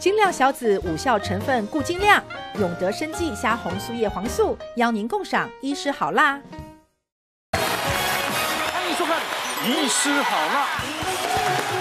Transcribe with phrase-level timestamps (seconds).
[0.00, 2.24] 精亮小子五效成分固精亮，
[2.58, 6.40] 永德生技虾红素叶黄素邀您共赏医师好辣。
[7.52, 9.20] 欢迎收看
[9.68, 10.66] 《医师好辣》，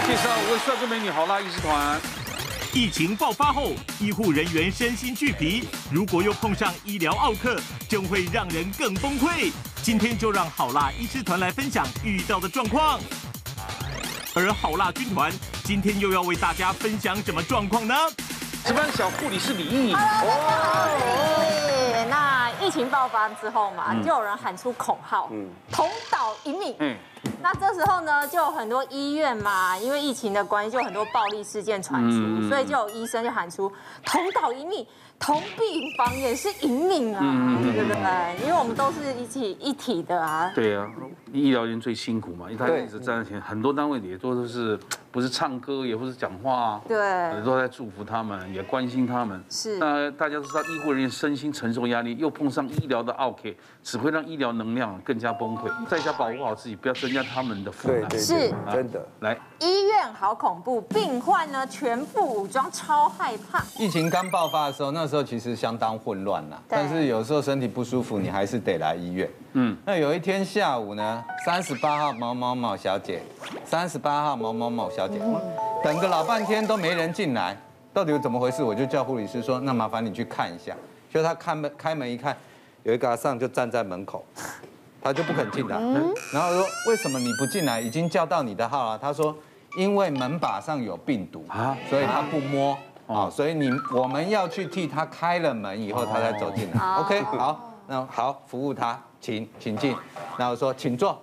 [0.05, 1.97] 介绍五位帅哥美女好辣医师团。
[2.73, 3.71] 疫情爆发后，
[4.01, 7.57] 医护人员身心俱疲，如果又碰上医疗奥克，
[7.87, 9.49] 真会让人更崩溃。
[9.81, 12.99] 今天就让好辣医师团来分享遇到的状况。
[14.35, 15.31] 而好辣军团
[15.63, 17.95] 今天又要为大家分享什么状况呢？
[18.63, 19.93] 值班小护理师李毅。
[19.93, 19.99] 哦，
[22.09, 26.75] 那疫情爆发之后嘛，就有人喊出口号，嗯，同岛一命。
[26.79, 26.95] 嗯，
[27.41, 33.71] 那这时候呢，就有很多医院嘛，因为疫情的关系，就有很多暴力事件传出，所以就有医生就喊出
[34.05, 34.85] 同岛一命。
[35.19, 37.19] 同病房也是一命啊，
[37.61, 38.37] 对不对？
[38.41, 40.49] 因为我们都是一起一体的啊。
[40.55, 40.87] 对啊，
[41.33, 44.79] 医疗人最辛苦嘛，因为他一直站在前，很多单位也都是
[45.11, 49.43] 不是唱歌，也不是讲话，对，都在祝福他们，也关心他们。
[49.49, 49.79] 是。
[49.79, 55.69] 那大家都知道，医护人员身心承受压力，又碰上医疗的奥 k，只会让医疗能量更加崩溃。
[55.87, 58.19] 在家保护好自己，不要增加他们的负担。
[58.19, 59.03] 是，真的。
[59.21, 63.63] 来，医院好恐怖，病患呢全副武装，超害怕。
[63.79, 66.57] 疫情刚爆发的时候，那时候其实相当混乱呐。
[66.67, 69.27] 但是有时候身体不舒服，你还是得来医院。
[69.53, 69.75] 嗯。
[69.85, 73.21] 那有一天下午呢，三十八号某某某小姐，
[73.65, 75.19] 三十八号某某某小姐，
[75.83, 77.57] 等个老半天都没人进来，
[77.93, 78.63] 到底怎么回事？
[78.63, 80.75] 我就叫护理师说，那麻烦你去看一下。
[81.09, 82.35] 就他开门开门一看，
[82.83, 84.23] 有一个阿尚就站在门口，
[85.01, 85.79] 他就不肯进来。
[86.33, 87.79] 然后说，为什么你不进来？
[87.81, 88.97] 已经叫到你的号了。
[88.97, 89.35] 他说，
[89.77, 92.77] 因为门把上有病毒啊，所以他不摸。
[93.07, 96.79] 啊，所以你我们要去替他开了门以后，他才走进来。
[96.97, 99.95] OK，好，那好，服务他，请请进。
[100.37, 101.21] 然后说，请坐，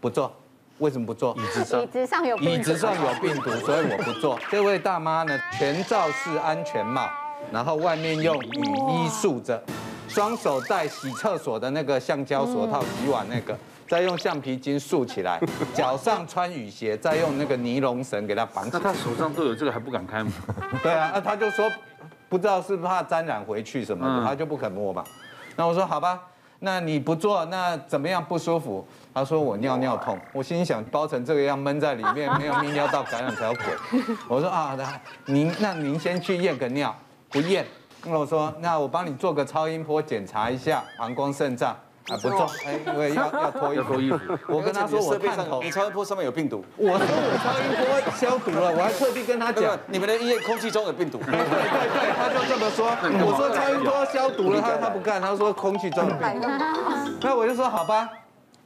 [0.00, 0.32] 不坐，
[0.78, 1.34] 为什么不坐？
[1.36, 4.38] 椅子上，椅子上有椅子上有病毒，所以我不坐。
[4.50, 7.08] 这位大妈呢，全罩式安全帽，
[7.52, 9.62] 然后外面用雨衣束着，
[10.08, 13.56] 双手戴洗厕所的那个橡胶手套，洗碗那个。
[13.88, 15.40] 再用橡皮筋束起来，
[15.72, 18.80] 脚上穿雨鞋，再用那个尼龙绳给他绑起来。
[18.82, 20.32] 那他手上都有这个，还不敢开吗？
[20.82, 21.70] 对啊，那他就说，
[22.28, 25.04] 不知道是怕沾染回去什么的，他就不肯摸嘛。
[25.54, 26.20] 那我说好吧，
[26.60, 28.86] 那你不做，那怎么样不舒服？
[29.12, 30.18] 他说我尿尿痛。
[30.32, 33.64] 我心想，包成这个样闷在里面，没有泌尿道感染才有鬼。
[34.28, 35.00] 我说啊，那
[35.32, 36.94] 您那您先去验个尿，
[37.30, 37.66] 不验。
[38.04, 41.76] 那我说那我帮你做个超音波检查一下膀胱肾脏。
[42.08, 43.98] 啊，不中，哎，因为要要脱衣服。
[44.00, 44.18] 衣服。
[44.48, 46.64] 我跟他说，我看头，你超音波上面有病毒。
[46.76, 51.18] 我说我超音波消毒了，我还特地跟他讲， 你们的医院空气中有病毒。
[51.18, 52.86] 对对对，他就这么说。
[53.26, 56.48] 我说超音波消毒了，他他不干，他说空气中有病毒。
[57.22, 58.08] 那我就说好吧，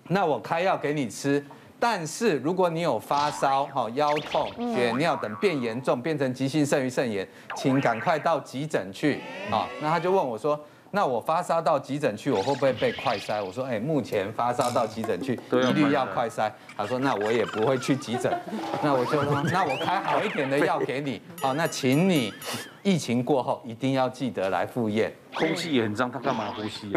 [0.09, 1.43] 那我开药给你吃，
[1.79, 7.27] 但是如果你有发烧、哈腰痛、血尿等变严重，变成急性肾盂肾炎，
[7.57, 9.23] 请赶快到急诊去。
[9.51, 10.61] 啊，那他就问我说。
[10.93, 13.43] 那我发烧到急诊去，我会不会被快筛？
[13.45, 16.51] 我说，哎，目前发烧到急诊去，一律要快筛。
[16.77, 18.33] 他说，那我也不会去急诊。
[18.83, 21.23] 那我就说，那我开好一点的药给你。
[21.41, 22.35] 好，那请你
[22.83, 25.13] 疫情过后一定要记得来复验。
[25.33, 26.93] 空气也很脏，他干嘛呼吸？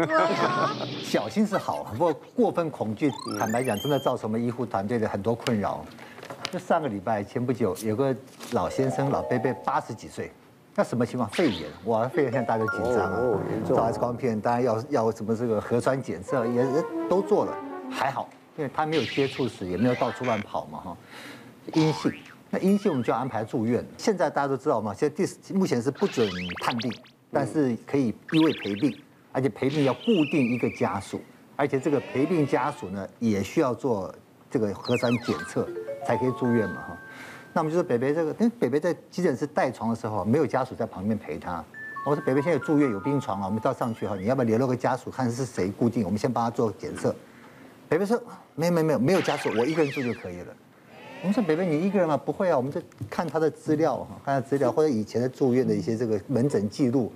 [1.04, 5.84] 小心是好，不过过分恐惧，坦白讲，真的造成我们医护团队的很多困扰。
[6.50, 8.14] 就上个礼拜前不久，有个
[8.50, 10.32] 老先生老伯伯八十几岁。
[10.76, 11.28] 那什么情况？
[11.30, 16.66] 肺炎，哇，肺炎现在大家都紧张啊，照 X 光片，当然要要什么这个核酸检测也
[17.08, 17.56] 都做了，
[17.88, 20.96] 还好，因为他没有接触史，也没有到处乱跑嘛哈，
[21.74, 22.12] 阴性，
[22.50, 23.86] 那阴性我们就要安排住院。
[23.96, 26.28] 现在大家都知道嘛，现在第目前是不准
[26.64, 26.92] 探病，
[27.30, 28.92] 但是可以医卫陪病，
[29.30, 31.20] 而且陪病要固定一个家属，
[31.54, 34.12] 而且这个陪病家属呢也需要做
[34.50, 35.68] 这个核酸检测
[36.04, 36.98] 才可以住院嘛哈。
[37.54, 41.64] 那我们就说北北这个，因为北北在急诊室带床的时候，没有家属在旁边陪他。
[42.04, 47.14] 我说北北现在住院有病床啊，我们到上去哈，你要不要联络个家属，看是谁固定，我们先帮他做检测。
[47.88, 48.20] 北北说
[48.56, 50.48] 没有没有没有没有家属，我一个人住就可以了。
[51.22, 52.16] 我们说北北你一个人吗？
[52.16, 57.12] 不会啊，我们在看他的资料哈，看他资料或者以前的住院的一些这个门诊记录，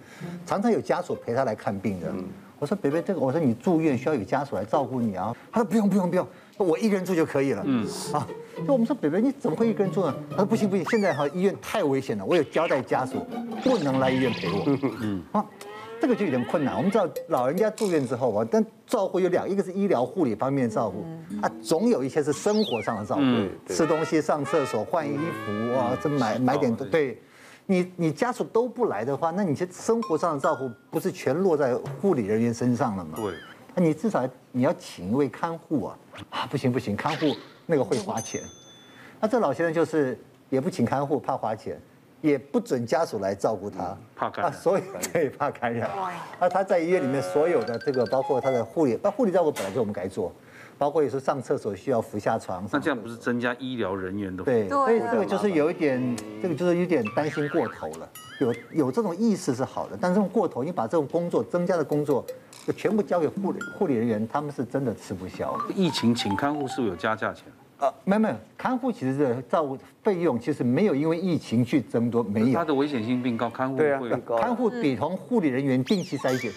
[0.47, 2.15] 常常有家属陪他来看病的。
[2.61, 5.37] 我说北北这个，我说你住院需要有家属来照顾你啊。
[5.53, 6.27] 他说不用不用不用。
[6.57, 7.63] 我一个人住就可以了。
[7.67, 8.27] 嗯，啊，
[8.67, 10.15] 就我们说北北你怎么会一个人住呢？
[10.31, 13.25] 他说不行不行，现在哈医院太危险了，我有交代家属
[13.63, 14.63] 不能来医院陪我。
[15.01, 15.45] 嗯，啊，
[16.01, 16.77] 这个就有点困难。
[16.77, 21.05] 我们知道老人家住院之后啊，但照顾有两，一个是医疗护理方面的照顾，
[21.41, 27.21] 啊，总有一些是生活上的照顾，吃东西、上厕所、换衣服啊，这买买点对。
[27.71, 33.13] 你你家属都不来的话，那你这生活上的照顾不是全落在护理人员身上了吗？
[33.17, 33.35] 对。
[33.77, 35.99] 你至少你要请一位看护啊！
[36.31, 37.27] 啊，不行不行，看护
[37.71, 38.43] 那个会花钱。
[39.21, 40.19] 那这老先生就是
[40.49, 41.79] 也不请看护，怕花钱，
[42.23, 44.83] 也不准家属来照顾他，怕感染，所以
[45.13, 45.91] 对怕感染。
[46.41, 50.33] 那他在医院里面所有的这个，包括他的护理，那护理照顾本来就我们该做，
[50.79, 52.67] 包括有时候上厕所需要扶下床。
[52.73, 54.43] 那这样不是增加医疗人员的？
[54.45, 58.09] 对，所以这个就是有一点，这个就是有点担心过头了。
[58.41, 62.25] 有有这种意识是好的，但这种过头，你把这种工作增加的工作，
[62.65, 65.59] 就全部交给护理护理人员，他们是真的吃不消。
[65.75, 67.45] 疫情请看护是不是有加价钱？
[67.81, 72.53] 呃，没有没有，看护其实的照顾费用其实没有因为疫情去增多，没有。
[72.53, 74.37] 它的危险性并高，看护会高。
[74.37, 76.51] 看护比同护理人员定期筛检，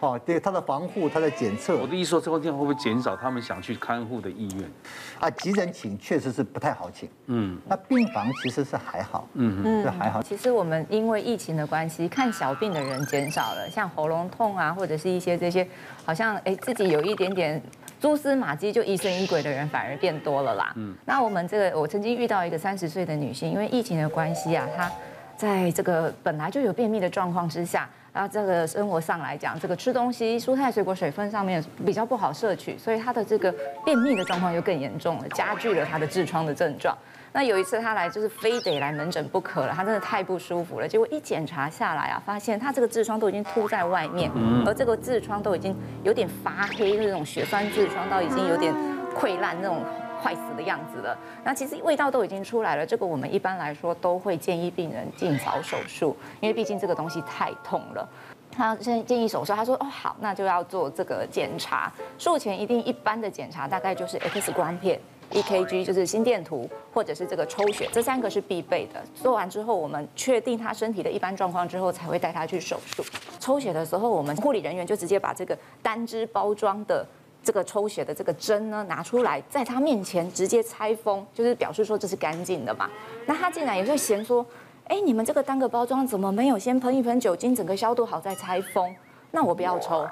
[0.00, 1.76] 哦，对，他的防护，他的检测。
[1.76, 4.70] 我的意思说，这个地方会不会减少他们想去看护的意愿？
[5.18, 10.22] 啊，急诊请确实是不太好请，嗯，那病房其实是还好，嗯嗯，是还好。
[10.22, 15.66] 其实我们因为疫情的关系，看小病的人减少了，像喉咙痛啊，或者是一些这些，
[16.04, 17.60] 好像哎自己有一点点。
[18.00, 20.72] 蛛丝马迹就疑神疑鬼的人反而变多了啦。
[20.76, 24.88] 嗯，那我们这个，我曾经遇到一个三十岁的女性，因为疫情的关系啊，她
[25.36, 36.96] 在这个本来就有便秘的状况之下，然后这个生活上来讲，这个吃东西、蔬菜、水果、水分上面比较不好摄取，所以他的这个便秘的状况又更严重了，加剧了他的痔疮的症状。
[37.30, 40.88] 那有一次他来就是非得来门诊不可了，他真的太不舒服了。
[40.88, 44.30] 结果一检查下来啊，发现他这个痔疮都已经凸在外面，
[44.66, 48.74] 而这个痔疮都已经有点发黑，那种血栓痔疮到已经有点
[49.14, 49.84] 溃烂那种
[50.22, 51.16] 坏死的样子了。
[51.44, 58.08] 那其实味道都已经出来了，这个我们一般来说都会建议病人尽早手术，因为毕竟这个东西太痛了。
[58.50, 61.92] 他现在建议手术，他说哦好，那就要做这个检查。
[62.18, 65.00] 术前一定一般的检查大概就是 X 光片。
[65.30, 68.98] EKG 就是心电图，或者是这个抽血，这三个是必备的。
[69.14, 73.04] 做完之后，我们确定他身体的一般状况之后，才会带他去手术。
[73.38, 77.06] 抽血的时候，我们护理人员就直接把这个单支包装的
[77.48, 82.90] 这个抽血的这个针呢拿出来，在他面前直接拆封，就是表示说这是干净的嘛。
[83.24, 84.44] 那他竟然也会嫌说，
[84.84, 88.94] 哎，你们这个单个包装怎么没有先喷一喷酒精，整个消毒好再拆封？
[89.30, 90.06] 那我不要抽。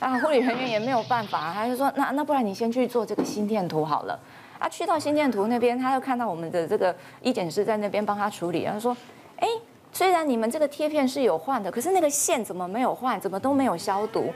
[0.00, 4.18] 啊，护理人员也没有办法，他就说，那那不然你先去做这个心电图好了。
[4.58, 8.96] 啊去到心电图那边，他又看到我们的这个医检师在那边帮他处理，他说
[9.38, 9.46] ：“哎，
[9.92, 13.20] 虽然你们这个贴片是有换的，可是那个线怎么没有换？
[13.20, 14.32] 怎么都没有消毒？”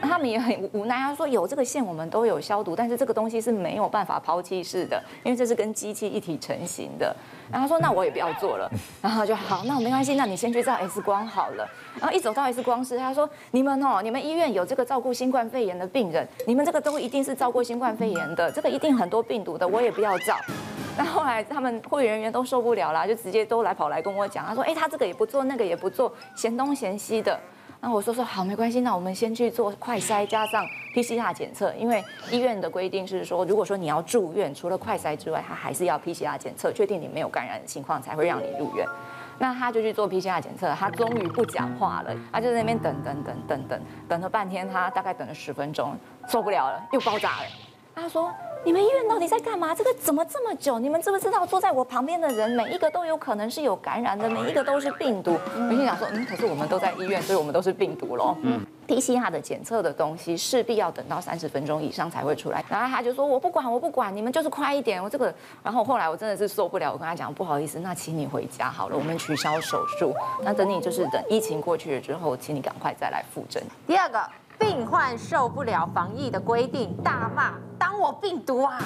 [0.00, 7.14] 他们也很无奈，他说：“有这个线我们都有消毒，但是这个东西是没有办法抛弃式的，因为这是跟机器一体成型的。”
[7.50, 8.70] 然后他说：“那我也不要做了。
[9.00, 11.68] ”然后就好，那我没关系，那你先去照 X 光好了。
[11.98, 20.36] 然后一走到 X 光室，他说：“你们哦，你们医院有这个照顾新冠肺炎的病人，你们这个都一定是照顾新冠肺炎的，这个一定很多病毒的，我也不要照。”
[20.98, 27.38] 那后来他们护理人员都受不了啦，就直接都来跑来跟我讲，他说：“哎，他这个也不做，那个也不做，嫌东嫌西的。”
[27.84, 30.64] 那我说说好，没关系，那我们先去做快筛加上
[30.94, 32.00] PCR 检测，因为
[32.30, 38.86] 医院的规定是说，如果说你要住院，除了快筛之外，他还是要 PCR 检测，确定你没有感染的情况才会让你入院。
[39.40, 45.96] 那他就去做 PCR 检测，他终于不讲话了，他就在那边等等等等等，等了半天，他大概等了十分钟，
[46.28, 47.46] 受不了了，又爆炸了。
[47.96, 48.32] 他说。
[48.64, 49.74] 你们医院到底在干嘛？
[49.74, 50.78] 这个怎么这么久？
[50.78, 55.36] 你们知不知道坐在我旁边的人每一个都有可能是有感染的，每一个都是病毒。
[55.54, 58.36] 我心想说，嗯，可是我们都在医院，所以我们都是病毒喽。
[58.42, 62.64] 嗯，PCR 的检测的东西势必要等到三十分钟以上才会出来。
[62.68, 65.02] 然后他就说，我不管，我不管，你们就是快一点。
[65.02, 65.34] 我这个，
[65.64, 70.14] 然后后来我真的是受不了，我跟他讲，不好意思，那请你回家好了，我们取消手术。
[70.44, 73.60] 那等你就是等疫情过去了之后，请你赶快再来复诊。
[73.88, 74.20] 第二个。
[74.62, 78.78] 病患受不了防疫的规定，大骂当我病毒啊！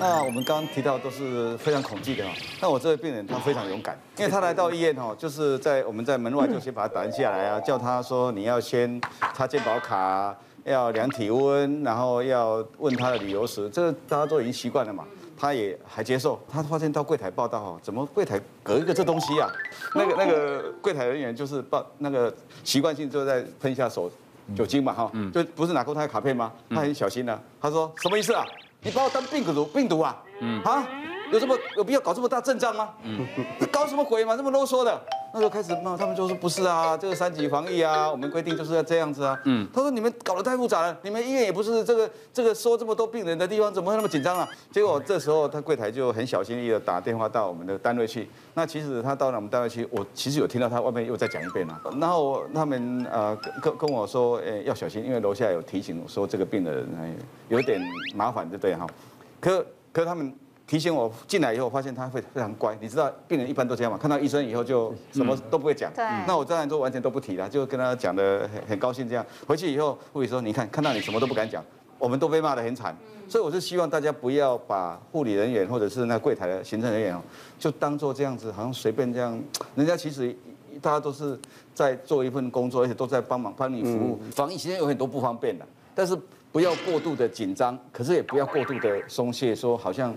[0.00, 2.32] 那我们刚刚提到都是非常恐惧的嘛。
[2.60, 9.00] 那我这位病人他非常勇敢，因为他来到医院哦，就是在我们在门外就先把他拦下来啊，叫他说你要先
[9.32, 15.04] 插健保卡，要量体温，然后要问他的旅游史，这大家都已经习惯了嘛。
[15.38, 19.48] 他也还接受，他发现到柜台报道哦，怎么柜台隔一个这东西啊？
[19.94, 24.10] 那个那个柜台人员就是报那个习惯性就在喷一下手。
[24.56, 26.52] 酒精嘛，哈，就不是拿过他的卡片吗？
[26.70, 28.44] 他很小心的，他说什么意思啊？
[28.82, 30.22] 你把我当病毒病毒啊？
[30.40, 30.84] 嗯，啊，
[31.32, 32.90] 有这么有必要搞这么大阵仗吗？
[33.02, 33.26] 嗯，
[33.72, 35.00] 搞什么鬼嘛，这么啰嗦的。
[35.34, 39.40] 那时候开始骂，他们就说不是啊，这个三级防疫啊，我们规定就是要这样子啊。
[39.46, 44.46] 嗯，他说你们搞得太复杂了，你们医院也不是这个这个收这么多病人的地方，怎么会那么紧张啊？
[44.70, 48.28] 结果这时候他柜台就很小心翼翼的打电话到我们的单位去。
[48.52, 51.80] 那其实他到了我们单位去，我其实有听到他外面又再讲一遍了。
[51.98, 56.86] 然后他们呃跟跟我说，诶要小心，因为楼下有提醒说这个病人
[57.48, 57.80] 有点
[58.14, 58.86] 麻烦，对不对哈？
[59.40, 60.30] 可可他们。
[60.66, 62.76] 提醒我进来以后，发现他会非常乖。
[62.80, 63.98] 你知道病人一般都这样嘛？
[63.98, 65.92] 看到医生以后就什么都不会讲。
[65.94, 66.04] 对。
[66.26, 69.24] 那我当然就完全都不提了，就跟他讲的很很高兴这样。
[69.46, 71.62] 回去以后护理说：“你看看到你什么都不敢讲，
[71.98, 72.96] 我们都被骂得很惨。
[73.28, 77.20] 所以我是希望大家不要把护理人员或者是那柜台的行政人员哦，
[77.58, 79.40] 就当做这样子，好像随便这样。
[79.74, 80.34] 人家其实
[80.80, 81.38] 大家都是
[81.74, 84.20] 在做一份工作，而且都在帮忙帮你服务。
[84.32, 86.18] 防疫期间有很多不方便的，但是
[86.50, 90.14] 不要过度的紧张，可是也不要过度的松懈，说好像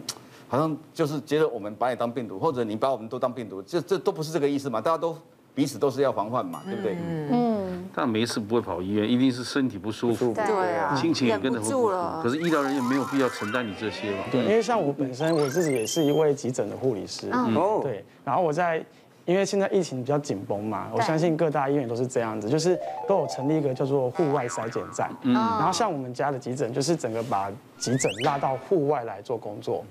[0.48, 5.16] 好像就是觉得我们把你当病毒，或者你把我们都当病毒，这这都不是这个意思嘛，大家都。
[5.56, 6.98] 彼此都是要防范嘛，对不对？
[7.32, 7.88] 嗯。
[7.96, 12.22] 但没事不会跑医院，一定是身体不舒服，对啊，心情也跟着不舒服。
[12.22, 14.26] 可是医疗人员没有必要承担你这些嘛。
[14.30, 18.04] 对，因为像我本身我自己也是一位急诊的护理师，哦，对。
[18.26, 18.86] 然后我在，
[19.24, 25.10] 因为现在疫情比较紧绷嘛，我相信各大医院都是这样子，就是都有成立一个叫做户外筛检站。
[25.22, 25.34] 嗯。
[25.34, 29.86] 然后像我们家的急诊，就是整个把急诊拉到户外来做工作，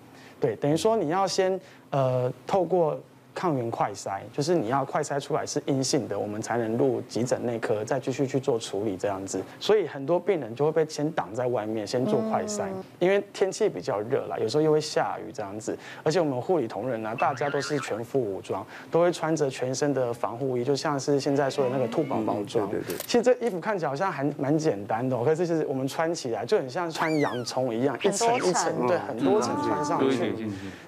[0.45, 1.59] 对，等于说你要先
[1.91, 3.01] 呃透过。
[3.35, 9.43] 抗原快筛就是你要快筛出来是阴性的，我们才能入急诊内科，再继续去做处理这样子。
[9.59, 12.63] 所以很多病人就会被先挡在外面，先做快筛。
[12.99, 15.77] 因为天气比较热啦，有时候又会下雨这样子。
[16.03, 22.71] 而且我们护理同仁呢，大家都是全副武装，都会穿着全身的防护衣，就像是现在说的那个兔宝宝装。
[22.71, 22.97] 对对对。
[22.99, 30.35] 其实这衣服看起来好像还蛮简单的，可是就是我们穿起来就很像穿洋葱一样，一层一层，对，很多层穿上去。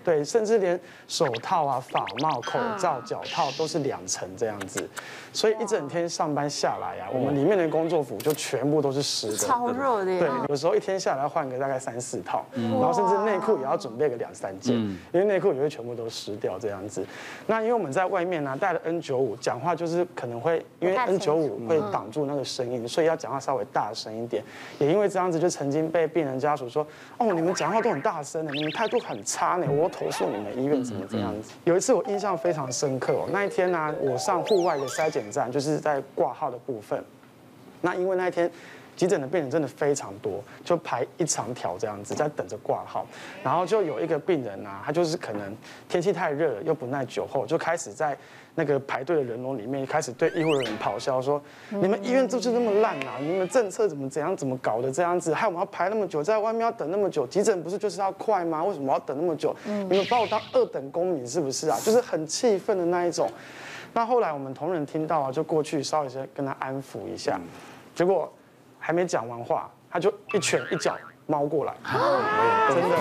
[0.05, 2.36] 对，甚至连手套啊、发帽。
[2.40, 4.88] 口罩、脚套都是两层这样子，
[5.37, 10.19] 所以一整天上班下来啊，我们里面的工作服就全部都是湿的，超热的。
[10.19, 14.75] 对，有时候一天下来换个大概三四套，然后甚至内裤也要准备个两三件，
[15.12, 17.05] 因为内裤也会全部都湿掉这样子。
[17.47, 24.43] 那因为我们在外面呢戴了 N95，讲话就是可能会因为 N95 会挡住那个声音，所以要讲话稍微大声一点。
[24.78, 26.87] 也因为这样子，就曾经被病人家属说
[27.19, 32.37] ：“哦，你们讲话都很大声的，你们态度很差呢，我要投诉你们医院怎么这样子。”有一次我印象。
[32.47, 37.02] 非常深刻哦，那一天呢，我上户外的筛检站，就是在挂号的部分。
[37.80, 38.50] 那因为那一天
[38.97, 43.06] 急诊的病人真的非常多，就排一长条这样子在等着挂号。
[43.42, 45.54] 然后就有一个病人啊，他就是可能
[45.88, 48.16] 天气太热了，又不耐久候，就开始在。
[48.59, 53.18] 那个排队的人龙里面开始对医护人员咆哮说：“你们医院就是那么烂啊！
[53.21, 57.26] 你们政策怎么怎样怎么搞的这样子，害我们要排那么久，在外面要等那么久。
[57.26, 58.64] 急诊不是就是要快吗？
[58.64, 59.54] 为什么要等那么久？
[59.66, 61.78] 你们把我当二等公民是不是啊？
[61.85, 63.30] 就是很气愤的那一种。
[63.97, 67.41] 那后来我们同仁听到啊，就过去稍微先跟他安抚一下，
[67.95, 68.31] 结果
[68.79, 70.95] 还没讲完话，他就一拳一脚。”
[71.29, 71.75] 猫过来，
[72.69, 72.97] 真的，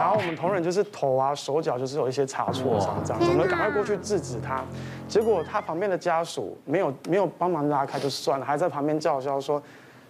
[0.00, 4.64] 然后我们同仁就是头啊、手脚就是有一些擦挫伤这样子，我们赶快过去制止他。
[5.06, 9.62] 结果他旁边的家属没有没有帮忙拉开就算了，还在旁边叫嚣说：“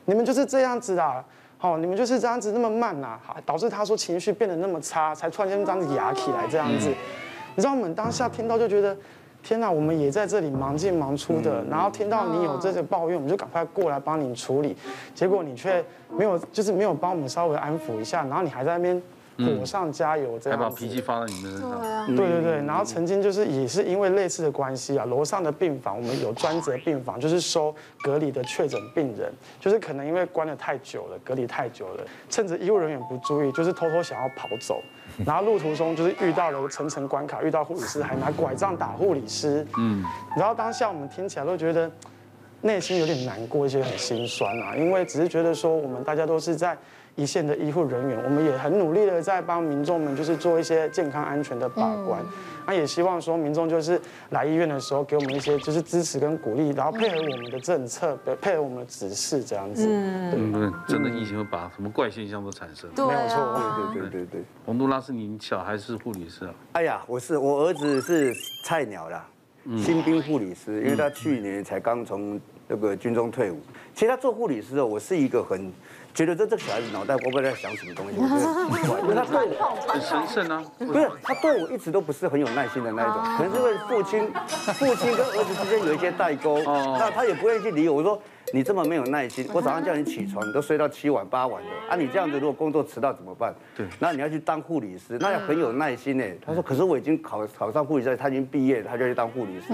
[0.07, 1.25] 你们就是这样子的，
[1.59, 6.89] 好，你们就是这样子那么慢呐，好，导致他说情绪变得那么差，才突然间这样子压起来这样子。”
[7.57, 8.97] 你知道我们当下听到就觉得。
[9.43, 14.77] 天呐，我们也在这里忙进忙出的，然后听到你有这个抱怨，我们就赶快过来帮你处理，
[15.15, 15.85] 结果你却
[16.17, 19.03] 没有，就是没有帮我们稍微安抚一下，然后你还在那边
[19.39, 21.81] 火上加油，这样子，还把脾气发到你们身上。
[21.81, 34.81] 对啊，对对对，然后曾经就是也是因为类似的关系啊，楼上的病房我们有专责病房，就是收隔离的确诊病人，就是可能因为关了太久了，隔离太久了，趁着医务人员不注意，就是偷偷想要跑走。
[35.25, 40.05] 然后路途中就是遇到了层层关卡，遇到护理师还拿拐杖打护理师，嗯，
[40.37, 41.91] 然后当下我们听起来都觉得
[42.61, 46.77] 内心有点难过，一些很心酸啊，因为只是觉得说我们大家都是在。
[47.15, 52.21] 一线的医护人员，我们也很努力的在帮民众们，就是做一些健康安全的把关。
[52.67, 54.01] 那也希望说民众就是
[54.31, 59.87] 来医院的时候，给我们一些就是支持跟鼓励，然后配合我们的政策，配合我们的指示这样子。
[59.87, 62.89] 嗯，对，真的疫情会把什么怪现象都产生。
[62.95, 63.61] 对，没有错。
[63.93, 64.45] 对对对对。
[64.65, 66.55] 洪都拉是你小孩是护理师啊？
[66.73, 68.33] 哎呀，我是我儿子是
[68.65, 69.27] 菜鸟啦，
[69.77, 73.61] 新兵护理师，因为他去年才刚从那个军中退伍。
[73.93, 75.71] 其实他做护理师哦，我是一个很。
[76.15, 84.33] 觉得这这个小孩子脑袋，会不会在想什么东西，我觉得很奇怪，因为他对我很神圣啊，不是他对我一直都不是很有耐心的那一种，可能是因为父亲
[84.75, 87.97] 父亲跟儿子之间有一些代沟，那他也不愿意去理我。
[87.97, 88.21] 我说。
[88.53, 91.97] 你这么没有耐心，我早上叫你起床，你都睡到七晚八晚的啊！
[91.97, 93.55] 你这样子如果工作迟到怎么办？
[93.75, 96.25] 对，那你要去当护理师，那要很有耐心呢。
[96.45, 99.73] 他说：“可是我已经考考上护理师，他已经毕业了，他就去当护理师。”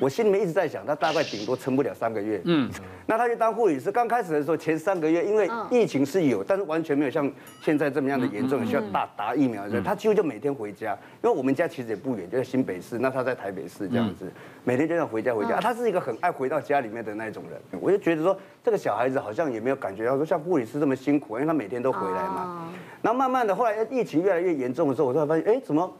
[0.00, 2.40] 我心里面一直在想，他大概顶多撑不了三个月。
[2.44, 2.70] 嗯，
[3.06, 9.82] 那他去当护理师，刚开始的时候前三个月，因为疫情是有，但是完全没有像现在这么样的严重，需要打打疫苗的。
[9.82, 14.30] 他几乎就每天回家，因为我们家其实也不远，就在新北市，那他在台北市这样子，
[14.64, 15.58] 每天就要回家回家。
[15.60, 22.72] 他是一个很爱回到家里面的那种人，我就觉得说这个小孩子好像也没有感觉到说像护理师这么辛苦，因为他每天都回来嘛。
[23.02, 25.90] 然后慢慢的，后来疫情越来越严重的时候，我突然发现，哎，怎么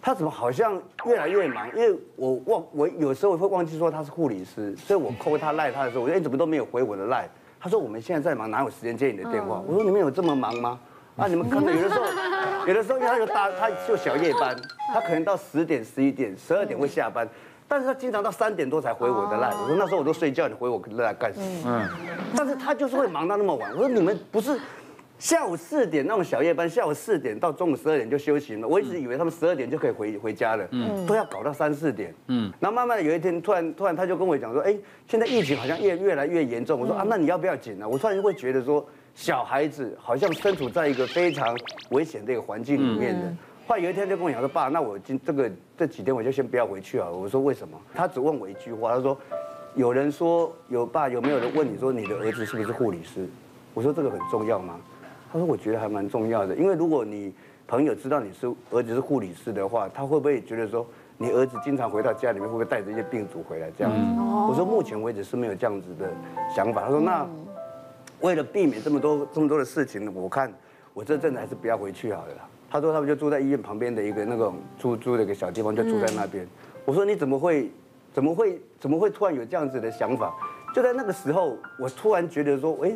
[0.00, 1.68] 他怎么好像越来越忙？
[1.76, 7.28] 因为我忘我有时候会忘记说他是护理师，所以我扣他赖他的时候，我说哎怎么都没有回我的赖。
[7.60, 9.62] 他说我们现在在忙，哪有时间接你的电话？
[9.66, 10.80] 我说你们有这么忙吗？
[11.14, 12.06] 啊，你们可能有的时候，
[12.66, 14.56] 有的时候因为他就大，他就小夜班，
[14.92, 17.28] 他可能到十点、十一点、十二点会下班，
[17.72, 19.48] 但是他经常到三点多才回我的赖。
[19.48, 21.46] 我说那时候我都睡觉，你回我赖干什么？
[21.64, 21.88] 嗯，
[22.36, 23.72] 但是他就是会忙到那么晚。
[23.72, 24.60] 我说你们不是。
[25.18, 28.66] 下午四点那种小夜班，下午四点到中午十二点就休息了。
[28.66, 32.52] 我一直以为他们十二点就可以回回家了，嗯，都要搞到三四点，嗯。
[32.58, 34.76] 然后慢慢的有一天，突然突然他就跟我讲说，哎，
[35.06, 36.80] 现在疫情好像越越来越严重。
[36.80, 37.88] 我说啊，那你要不要紧呢？
[37.88, 41.56] 我突然就会觉得说，小孩子好像身处在一个非常
[41.90, 43.32] 危险的一个环境里面的。
[43.66, 47.08] 后来有一天就跟我讲说，爸，那我今这个这几天我就先不要回去啊。
[47.08, 47.78] 我说为什么？
[47.94, 49.16] 他只问我一句话，他说，
[49.74, 53.26] 有人说有爸有没有人问你说你的儿子是不是护理师？
[53.74, 54.78] 我说这个很重要吗？
[55.32, 57.32] 他说：“我觉得还蛮重要的，因为如果你
[57.66, 63.98] 朋友知道你是儿子是护理师的话，他会不会觉得说你儿子经常回到家里面会不会带着一些病毒回来这样子？”
[64.46, 66.10] 我说：“目前为止是没有这样子的
[66.54, 67.26] 想法。”他说：“那
[68.20, 70.52] 为了避免这么多这么多的事情，我看
[70.92, 76.48] 我这阵子还是不要回去好了。”他说：“他们就住在医院旁边的一个那种出租的一个小地方，就住在那边。”
[76.86, 77.70] 我说：“你怎么会
[78.14, 80.34] 怎么会怎么会突然有这样子的想法？”
[80.74, 82.92] 就在那个时候，我突然觉得说：“哎。”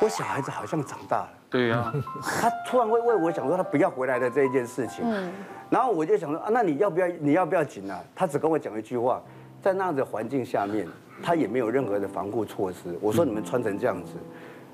[0.00, 1.92] 我小孩子好像长大了，对呀，
[2.40, 5.32] 他突然会为我想说他不要回来的这一件事情，嗯，
[5.68, 8.00] 然后我就想说啊，那你要不要你要不要紧啊？
[8.14, 9.20] 他只跟我讲一句话，
[9.60, 10.86] 在那样的环境下面，
[11.20, 12.96] 他也没有任何的防护措施。
[13.00, 14.12] 我说你们穿成这样子，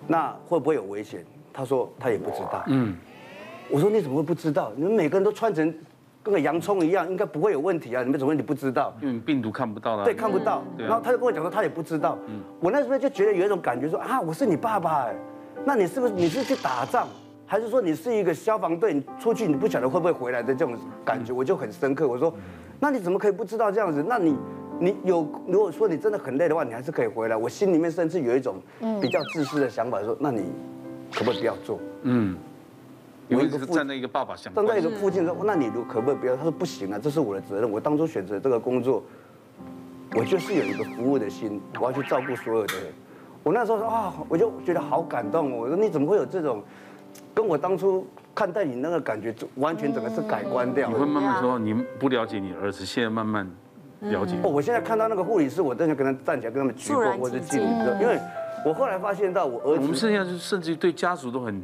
[0.06, 1.24] 那会不会有危险？
[1.54, 2.94] 他说他也不知道，嗯，
[3.70, 4.72] 我说你怎么会不知道？
[4.76, 5.74] 你们每个人都穿成
[6.22, 8.94] 跟个洋葱一样，应该不会有问题啊，你们怎么会你不知道？
[9.00, 10.62] 因为病毒看不到了，对，看不到。
[10.78, 15.14] 然后他就跟我讲说他也不知道，嗯，我那时候就觉得有一种感觉说啊，我是你爸爸哎。
[15.66, 17.08] 那你是不是你是去打仗，
[17.46, 18.92] 还是说你是一个消防队？
[18.92, 22.06] 你出去你不晓得会不会回来的这种感觉，我就很深刻。
[22.06, 22.34] 我说，
[22.78, 24.04] 那你怎么可以不知道这样子？
[24.06, 24.36] 那你
[24.78, 27.36] 你有如果说你真的很累的话，你还是可以回来。
[27.36, 28.56] 我心里面甚至有一种
[29.00, 30.42] 比较自私的想法，说那你
[31.12, 31.78] 可不可以不要做？
[32.02, 32.36] 嗯，
[33.34, 36.36] 有一个站在一个爸爸想站在一个父亲说，那你如可不可以不要？
[36.36, 37.70] 他说不行啊，这是我的责任。
[37.70, 39.02] 我当初选择这个工作，
[40.14, 42.84] 我就是有一个服务的心，我要去照顾所有的人。
[43.42, 45.56] 我那时候说啊，我就觉得好感动哦。
[45.60, 46.62] 我说你怎么会有这种，
[47.34, 50.88] 跟我当初看待你那个感觉，完全整个是改观掉。
[50.88, 53.46] 你会慢慢说，你不了解你儿子，现在慢慢
[54.00, 54.36] 了解。
[54.42, 57.64] 哦，我现在看到那个护理师，我真的跟他站起来跟他们鞠躬或者敬礼，
[58.00, 58.18] 因为
[58.64, 61.62] 我后来发现到我儿子，我们现在甚至于对家属都很很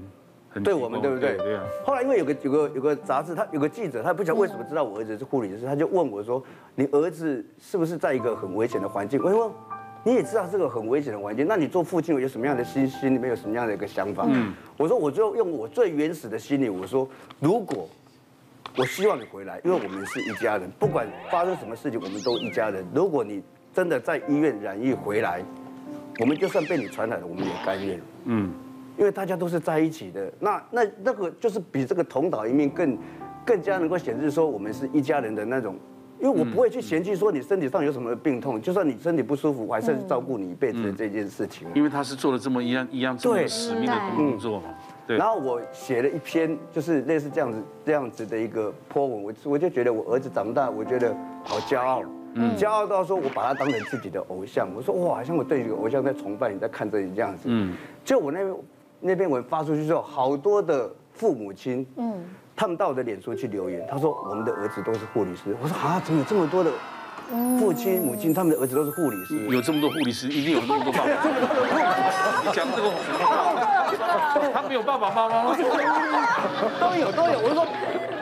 [0.64, 1.36] 对我们，对不对？
[1.36, 1.62] 对啊。
[1.84, 6.42] 后来因为有个有个有个杂志，他有个记者，他不晓得为什么知道我儿子是护理师，他就问我说
[6.74, 9.52] ：“你儿子是不是在一个很危险的环境？”我说。
[10.02, 14.24] 你也知道这个很危险的环境，那你做父亲有什么样的心心里面有什么样的一个想法？
[14.26, 17.06] 嗯，我说我就用我最原始的心理，我说
[17.38, 17.86] 如果
[18.78, 22.82] 我希望你回来，因为我们是一家人，不管发生什么事情，我们都一家人。
[22.94, 23.42] 如果你
[23.74, 25.44] 真的在医院染疫回来，
[26.18, 28.00] 我们就算被你传染了，我们也甘愿。
[28.24, 28.54] 嗯，
[29.00, 32.98] 因为大家都是在一起的，那那那个就是比这个同岛一命更
[33.46, 35.74] 更加能够显示说我们是一家人的那种。
[36.20, 41.66] 因为我不会去嫌弃说你身体上有什么病痛，就算你身体不舒服，我还是照顾你一辈子的这件事情。
[41.72, 44.64] 因为他是做了这么一样一样这么使命的工作嘛。
[45.06, 45.16] 对。
[45.16, 52.02] 然后我写了一篇，就是类似这样子这样子的一个 po 文，我我就觉得我儿子长大，我觉得好骄傲，
[52.34, 57.44] 嗯，骄傲到说我把他当成自己的偶像，我说哇，好像我对一个偶像在崇拜你，在看着你这样子。
[57.46, 57.74] 嗯。
[58.04, 58.40] 就我那
[59.00, 62.24] 那篇文发出去之后，好多的父母亲，嗯。
[62.56, 65.56] 他们到我的脸书去留言，他说我们的儿子都是护理师。
[65.62, 66.70] 我说啊，怎么有这么多的
[67.58, 69.46] 父亲母亲，他们的儿子都是护理师？
[69.48, 71.06] 有这么多护理师，一定有这么多爸爸。
[72.44, 72.90] 你讲这个，
[74.52, 75.56] 他没有爸爸妈妈吗？
[76.78, 77.40] 都有都有。
[77.40, 77.66] 我说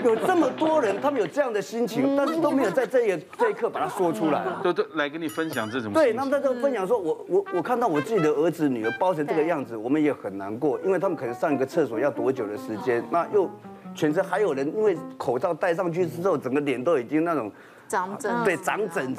[0.05, 4.45] 有这么多人，他们有这样的心情，但是都没有在这一这一刻把它说出来。
[4.63, 5.93] 都都来跟你分享这种。
[5.93, 13.49] 对，他们在这分享说，我我我看到我自己的儿子女儿包成这个样子，我们也很难过，因为他们可能上一个厕所要多久的时间，那又。
[13.95, 17.51] 全身还有人，因为口罩戴上去之后，整个脸都已经那种
[17.89, 19.17] 长疹，对，长疹，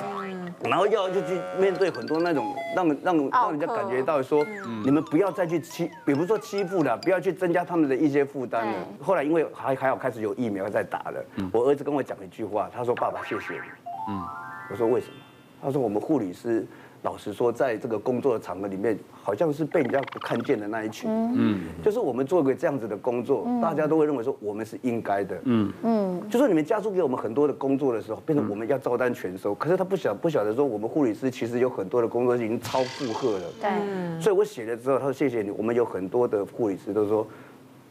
[0.64, 4.46] 然后要就去面对很多那种让让让人家感觉到说，
[4.86, 8.74] 你们不要再去欺，比如说欺负了，不要去增加他们的一些负担了。
[9.02, 13.60] 后来因为还还好开始有疫苗在打了，我儿子跟我讲一句话，他说：“爸爸，谢谢你。”
[14.10, 14.24] 嗯，
[14.70, 15.14] 我说为什么？
[15.62, 16.66] 他说我们护理师。
[17.02, 21.10] 老实说，在这个工作的场合里面，好像是被人家不看见的那一群。
[21.10, 25.40] 嗯，就是我们做个这样子的工作，大家都会认为说我们是应该的。
[25.46, 29.56] 嗯嗯，就说你们加诸给我们很多的工作的时候，变成我们要照单全收。
[29.56, 33.46] 可是他不晓不晓得说，我们护理师其实有很多的工作已经超负荷了。
[33.62, 34.22] 对。
[34.22, 35.52] 所以我写了之后，他说谢谢你。
[35.52, 37.26] 我们有很多的护理师都说，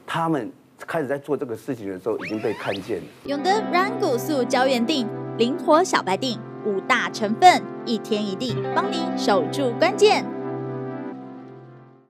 [0.07, 0.53] 他们
[0.87, 3.05] 开始在做这个事情的时候已经被看见了。
[3.25, 5.07] 永德软骨素胶原定，
[5.39, 6.39] 灵活小白錠。
[6.69, 10.23] 五大成分，一天一地，帮你守住关键。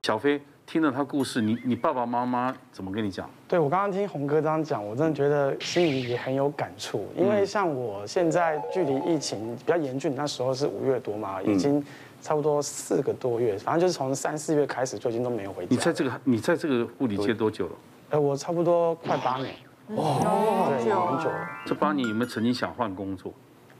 [0.03, 0.41] 小飞。
[0.65, 3.27] 听了他故事，你你爸爸妈妈怎么跟你讲？
[3.47, 7.07] 对，我刚刚听鸿哥这样讲，我真的觉得心里也很有感触。
[7.17, 11.83] 因为像我现在距离疫情比较严峻，那时候是五月多嘛，已经
[12.21, 15.69] 差不多四个多月，反正就是从三四月开始就已经都没有回家。
[15.71, 17.71] 你在这个你在这个护理界多久了？
[18.11, 19.51] 呃，我差不多快八年。
[19.95, 21.49] 哦，对，很久了。
[21.65, 23.33] 这八年有没有曾经想换工作？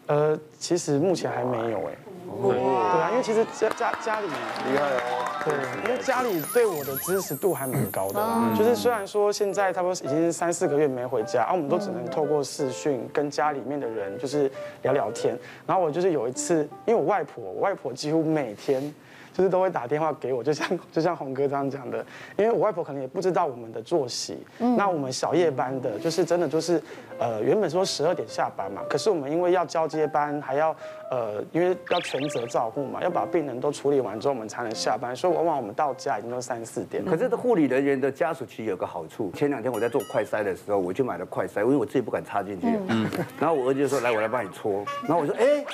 [0.10, 1.94] 呃，其实目前还没有哎。
[2.42, 5.44] 对对啊，因为其实家家家里厉害哦。
[5.46, 8.20] 对，因为家里对我的支持度还蛮高的。
[8.58, 14.50] 就是虽然说现在差不多已经三四个月没回家，啊，我们都只能透过视讯跟家里面的人就是
[14.82, 15.38] 聊聊天。
[15.68, 18.92] 然后我就是有一次，因为我外婆，我外婆几乎每天。
[19.32, 24.38] 就是都会打电话给我，就像就像红哥这样讲的，因为我外婆可能也不知道我们的作息。
[24.58, 24.76] 嗯。
[24.76, 26.82] 那我们小夜班的，就是真的就是，
[27.20, 30.76] 呃，原本说十二点下班嘛，可是我们因为要交接班，还要
[31.12, 37.04] 呃，因为要全责照顾嘛，要把病人都处理完之后，我们才能下班，所以往往我们到家已经都三四点。
[37.04, 42.68] 可是这护理人员的家属其实有个好处，前两天我在做快筛的时候，我就买了快筛，因为我自己不敢插进去。
[42.88, 43.06] 嗯。
[43.40, 45.66] 然后我儿子就说：“来，我来帮你搓。”然后我说：“哎。”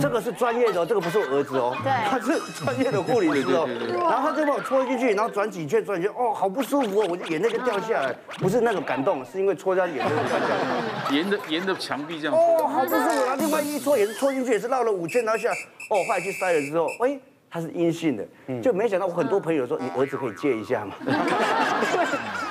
[0.00, 3.68] 这个是专业的，这个不是我儿子哦，对，他是专业的护理师哦，
[4.08, 10.67] 然后他就把我搓进去，然后转几圈转几圈，哦，好不舒服哦，我就眼泪就掉下来，不是那种感动，是因为搓下眼泪掉下来，
[11.10, 15.50] 沿着沿着墙壁这样，哦，好这是我拿另外一戳也是戳进去，也是绕了五圈，然后下，
[15.90, 17.18] 哦，后来去筛了之后，哎，
[17.50, 18.24] 他是阴性的，
[18.60, 20.94] 就没想到我很多朋友说，你儿子可以借一下吗？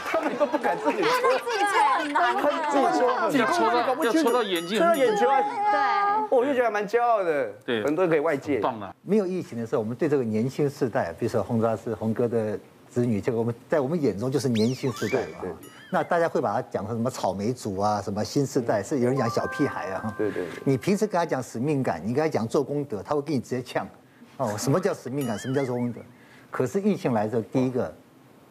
[0.10, 2.36] 他们都不敢自己戳，自己戳很难，
[2.72, 6.38] 自己戳，自己戳到要戳到眼睛，戳到眼球啊，对。
[6.38, 8.60] 我就觉得蛮骄傲的，对，很多人可以外界。
[8.60, 8.94] 棒啊。
[9.02, 12.58] 没有疫情的时候，我们对这个年轻世代，比如说洪老师、鸿哥的
[12.90, 15.40] 子女，这个我们在我们眼中就是年轻世代嘛。
[15.42, 15.52] 对。
[15.90, 20.14] 那大家会把它讲成什么草莓族啊，什么新时代，是有人讲小屁孩啊。
[20.18, 20.62] 对对对。
[20.66, 23.88] 你平时跟他讲使命感，你跟他讲做功德，他会跟你直接呛。
[24.38, 25.38] 哦， 什么叫使命感？
[25.38, 26.02] 什么叫做功德？
[26.52, 27.94] 可是疫情来之后，第一个，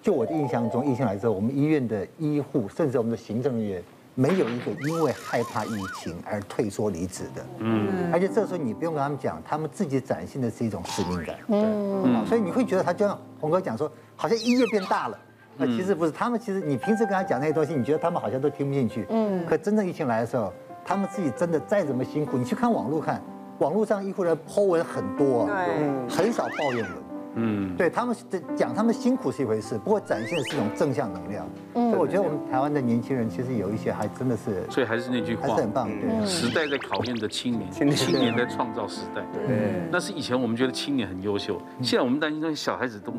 [0.02, 3.82] 就我的印象中，疫情来之后，我们医院的医护，甚至我们的行政人员。
[4.18, 15.18] 没有一个因为害怕疫情而退缩离职的，嗯，而且这时候你不用跟他们讲，他们自己展现的是一种使命感，嗯，所以你会觉得他就像洪哥讲说，好像医院变大了，
[15.58, 20.52] 那其实不是，他们其实你平时跟他讲那些东西，你觉得他们好像都听不进去，嗯，可真正疫情来的时候，
[20.84, 23.22] 他们自己真的再怎么辛苦，你去看网络看，
[23.58, 26.92] 网络上医护人 po 文很多，对，很少抱怨文。
[27.38, 28.16] 嗯，对他们
[28.54, 31.46] 讲他们辛苦是一回事，不过展现的是一种正向能量。
[31.74, 35.86] 嗯，所以我觉得我们台湾的年轻人其实有一些还真的是，所以还是那句话，还是很棒。
[35.86, 39.22] 对，时代在考验着青年，青年在创造时代。
[39.34, 43.12] 对，那是以前我们觉得青年很优秀，现在我们担心那些小孩子都。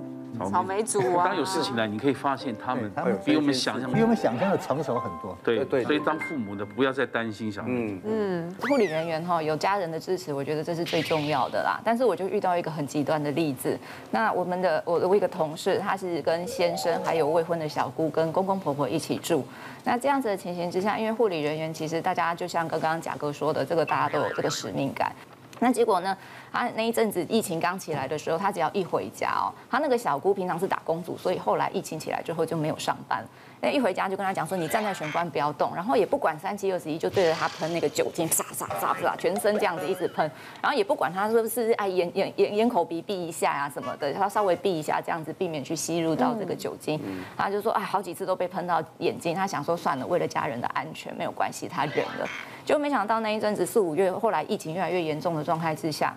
[0.50, 1.26] 草莓族啊！
[1.28, 5.38] 当有事情来，你可以发现他们，他们比我们想象，比我们想象的成熟很多。
[5.44, 7.68] 对对，所以当父母的不要再担心小孩。
[7.70, 11.80] 嗯嗯，护理人员哈有家人的支持，我觉得这是最重要的啦。
[11.84, 13.78] 但是我就遇到一个很极端的例子，
[14.12, 19.46] 那我们的我的一个同事，他是跟先生还有未婚的小姑跟公公婆婆一起住。
[19.84, 25.12] 那这样子的情形之下，因为护理人员其实大家就像刚刚贾哥说的，这个大家都有这个使命感。
[25.60, 26.16] 那结果呢？
[26.58, 33.24] 他那一阵子疫情刚起来的时候，他只要一回家哦，他那个小姑平常是打工族，所以后来疫情起来之后就没有上班。
[33.60, 40.30] 那一回家就跟他讲说：“你站在玄关不要动，然后也不管三七二十一，就对着他喷那个酒精，唰唰唰唰，全身这样子一直喷，
[40.62, 47.02] 然后也不管他是不是哎眼眼眼眼口鼻闭一下呀、啊、什么的，他稍微闭一下这样子，避免去吸入到这个酒精。
[47.36, 52.28] 他就说哎，好几次都被喷到眼睛，他想说算了，为了家人的安全没有关系，他忍了。
[52.64, 56.16] 就没想到那一阵子四五月，后来疫情越来越严重的状态之下，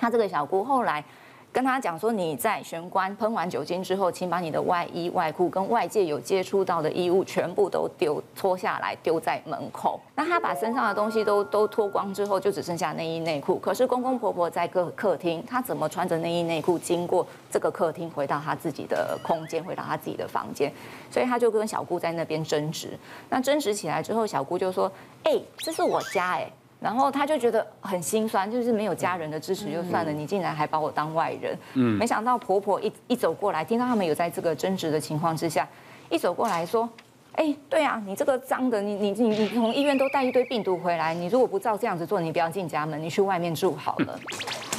[0.00, 1.04] 他这个小姑后来。
[1.52, 9.98] 跟他讲说，你在玄关喷完酒精之后，请把你的外衣、外裤跟外界有接触到的衣物全部都丢脱下来，丢在门口。
[10.14, 13.58] 那他把身上的东西都都脱光之后，就只剩下内衣内裤。
[13.58, 20.72] 可是公公婆婆在客客厅，他怎么穿着内衣内裤经过这个客厅，回到他自己的空间，回到他自己的房间？
[21.10, 22.96] 所以他就跟小姑在那边争执。
[23.28, 24.88] 那争执起来之后，小姑就说
[25.24, 31.56] ：“哎、这是我家、欸，哎。”然后他就觉得很心酸，就是没有家人的支持就算了，你竟然还把我当外人。
[31.74, 35.68] 嗯，没想到婆婆一一走过来，听到他们有在这个争执的情况之下，
[36.08, 36.88] 一走过来说
[37.36, 44.18] ：“哎，对啊，你这个脏的，你你你你从医院都带一堆病毒回来，你如果不照这样子做，你不要进家门，你去外面住好了。”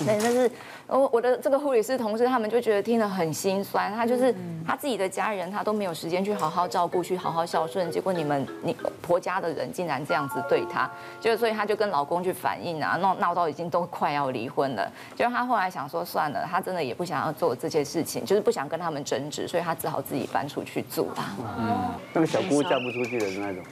[0.06, 0.52] 对，但是。
[0.88, 3.94] 我我的这个护理师同事，他们就觉得听得很心酸。
[3.94, 4.36] 他就是
[4.68, 7.90] 他自己的家人，他都没有时间去好好照顾，去好好孝顺。
[7.90, 14.92] 结果你们你婆家的人竟然这样子对他，就所以他就跟老公去反映啊，闹闹到已经都快要离婚了。
[15.16, 21.26] 结果他后来想说算了，他真的也不想要做这些事情，就是不想跟他们争执，所以他只好自己搬出去住了。
[21.58, 21.78] 嗯，
[22.12, 23.64] 那个小姑嫁不出去的那种。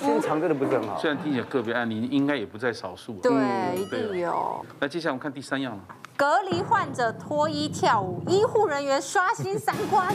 [0.00, 0.98] 心肠真的不是很好。
[0.98, 3.14] 虽然听起来个别案例，应该也不在少数。
[3.22, 3.32] 对，
[3.76, 4.64] 一定有。
[4.80, 5.80] 那接下来我们看第三样了。
[6.16, 10.12] 隔离患者脱衣跳舞，医护人员刷新三观。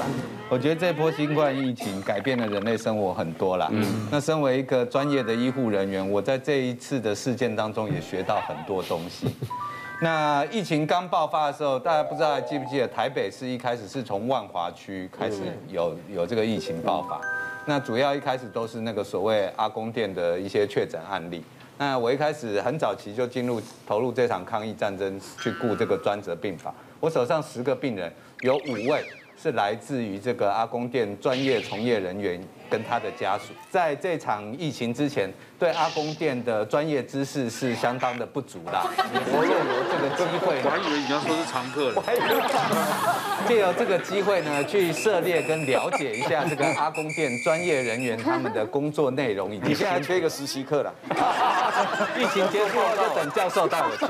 [0.48, 3.68] 我觉得这波新冠疫情改变了人类生活很多啦。
[3.72, 9.34] 嗯，那身为一个专业的医护人员，我在这一次的事件当中也学到很多东西。
[10.02, 17.18] 那疫情刚爆发的时候，大家不知道还记不记得，台北市一开始是从万华区开始有有这个疫情爆发。
[17.64, 21.42] 那主要一开始都是那个所谓阿公店的一些确诊案例。
[21.78, 26.74] 那我一开始很早期就进入投入这场抗疫战争，去顾这个专责病房。
[27.00, 29.02] 我手上十个病人，有五位
[29.36, 33.54] 是来自于这个阿公店专业从业人员跟他的家属。
[33.70, 38.84] 在这场疫情之前，对阿公店的专业知识是相当的不足啦。
[38.84, 42.02] 我借由这个机会，我还以为你要说是常客了。
[43.48, 50.92] 借由这个机会呢，去涉猎跟了解一下这个阿公店专业人员他们的工作内容，以及现在缺一个实习课了。
[52.18, 54.06] 疫情结束了，就等教授带我去。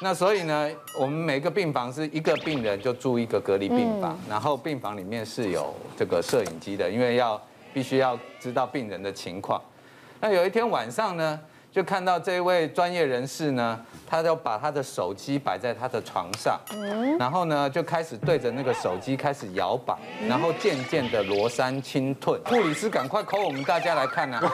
[0.00, 7.40] 那所以呢，我们每个病房是一个病人就住一个隔离病房，然后病房里面是有这个摄影机的，因为要
[7.72, 9.60] 必须要知道病人的情况。
[10.20, 11.40] 那有一天晚上呢，
[11.76, 16.58] 就看到这位专业人士呢，他就把他的手机摆在他的床上，
[17.18, 19.94] 然后呢就开始对着那个手机开始摇摆，
[20.26, 22.40] 然后渐渐的罗山清退。
[22.46, 24.40] 护理师赶快 call 我们大家来看呐！
[24.40, 24.48] 那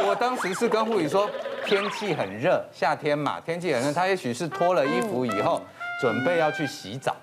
[0.08, 1.28] 我当时是跟护理说，
[1.66, 5.60] 天气很热，夏天嘛，天气很热，他也许是脱了衣服以后
[6.00, 7.14] 准备要去洗澡，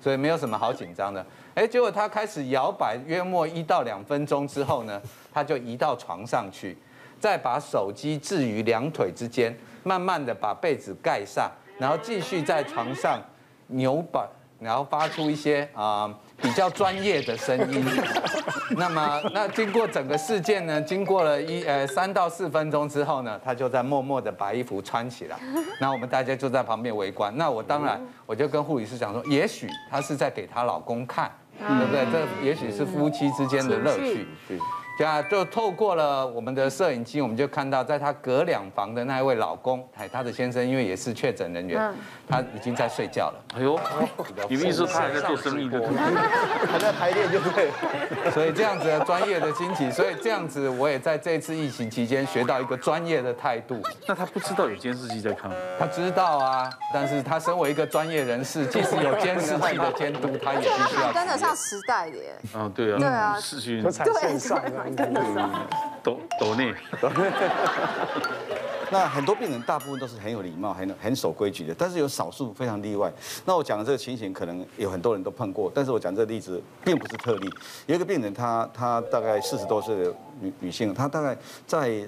[0.00, 1.22] 所以没有什么好紧张的。
[1.54, 5.00] 哎，结果他开始摇摆，约莫一到两分钟之后呢，
[5.34, 6.78] 他就移到床上去，
[7.18, 13.20] 再把手机置于两腿之间，慢慢的把被子盖上，然后继续在床上
[13.66, 14.24] 扭摆，
[14.60, 17.84] 然后发出一些啊、呃、比较专业的声音。
[18.78, 25.36] 那么，那经过整个事件呢，经过了一呃三到四分钟之后呢，他就在默默的把衣服穿起来，
[25.80, 27.36] 那我们大家就在旁边围观。
[27.36, 31.28] 那我当然我就跟护理师讲说，也许他是在给她老公看。
[31.56, 32.04] 对不对？
[32.10, 34.26] 这也许是夫妻之间的乐趣。
[34.96, 41.92] 对啊，就透过了我们的摄影机，我们就看到，在他隔两房的那一位老公，哎，他的先生因为也是确诊人员，
[42.28, 43.44] 他已经在睡觉了。
[43.56, 43.78] 哎呦，
[44.48, 45.82] 你们意思他还在做生意的，
[46.70, 47.70] 还在排练，就对。
[48.32, 53.82] 所以这样子的专业的惊奇，所以这样子我也在这次疫情期间学到一个专业的态度。
[54.06, 55.56] 那他不知道有监视器在看吗？
[55.76, 62.34] 他知道啊，但是他身为一个专业人士，即使有监视器的监督，他也必须要跟得上时代的耶。
[62.54, 64.62] 啊，对啊，对啊，视讯都在线上。
[66.02, 66.74] 抖抖内，
[68.92, 73.12] 那很多病人大部分都是很有礼貌、很很守规矩的，但是有少数非常例外。
[73.46, 77.50] 那我讲的这个情形，可能有很多人都碰过，但是我讲这个例子并不是特例。
[77.86, 82.06] 有一个病人，她她大概四十多岁的女女性，她大概在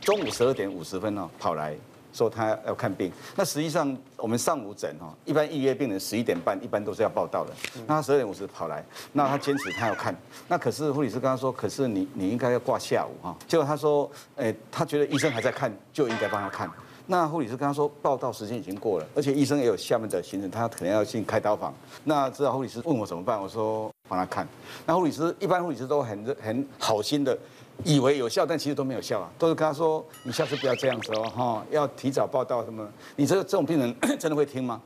[0.00, 1.76] 中午十二点五十分呢跑来。
[2.12, 7.52] 说他要看病，那实际上我们上午诊哈，一般预约病人十一点半一般都是要报到的。
[7.86, 10.14] 那他十二点五十跑来，那他坚持他要看，
[10.48, 13.36] 那可是护理师跟他说，可是你你应该要挂下午哈。
[13.46, 16.70] 结果他说，哎，他觉得医生还在看，就应该帮他看。
[17.06, 21.74] 那护理师跟他说，报到时间已经过了，而且医生也有下面的行程，他可能要进开刀房。
[22.04, 24.46] 那知道护理师问我怎么办，我说帮他看。
[24.86, 27.36] 那护理师一般护理师都很很好心的。
[27.84, 29.30] 以为有效，但其实都没有效啊！
[29.38, 34.80] 都是跟他说：“你下次不要这样子哦，哈，要提早报到什么？”你这个这种病人 真的会听吗？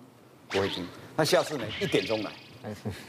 [0.48, 0.86] 不会听。
[1.16, 1.64] 那下次呢？
[1.80, 2.30] 一点钟来，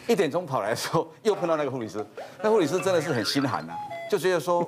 [0.07, 2.05] 一点钟跑来的时候，又碰到那个护理师。
[2.41, 3.73] 那护理师真的是很心寒呐，
[4.09, 4.67] 就觉得说，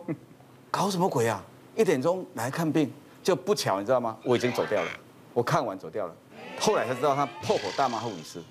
[0.70, 1.44] 搞什么鬼啊？
[1.76, 2.92] 一点钟来看病，
[3.24, 4.18] 就不巧，你知道吗？
[4.24, 4.90] 我已经走掉了，
[5.34, 6.14] 我看完走掉了。
[6.60, 8.42] 后来才知道他破口大骂护理师，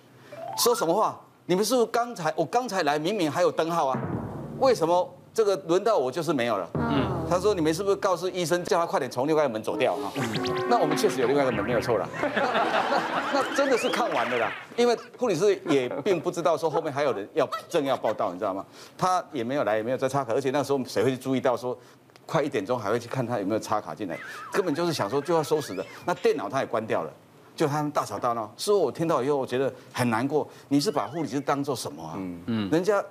[0.59, 1.21] 说什么话？
[1.45, 4.01] 你们是不是刚才我刚才来，明明还有灯号啊？
[4.59, 5.13] 为什么？
[5.37, 6.67] 这个轮到我就是没有了。
[6.77, 10.11] 嗯，他说，你们是不是告诉医生叫他快点从另外一个门走掉哈？
[10.71, 12.09] 那我们确实有另外一个门没有错了。
[12.23, 18.65] 那那真的是看完了啦，因为护理师也并不知道说后面还有人要正要报道，你知道吗？
[18.97, 21.79] 他也没有来，也没有再插卡，而且那时候谁会注意到说
[22.25, 24.19] 快一点钟还会去看他有没有插卡进来？
[24.51, 25.85] 根本就是想说就要收拾的。
[26.07, 27.13] 那电脑他也关掉了，
[27.55, 28.51] 就他们大吵大闹。
[28.57, 30.49] 是我听到以后我觉得很难过。
[30.69, 32.15] 你是把护理师当做什么啊？
[32.17, 33.05] 嗯嗯，人家。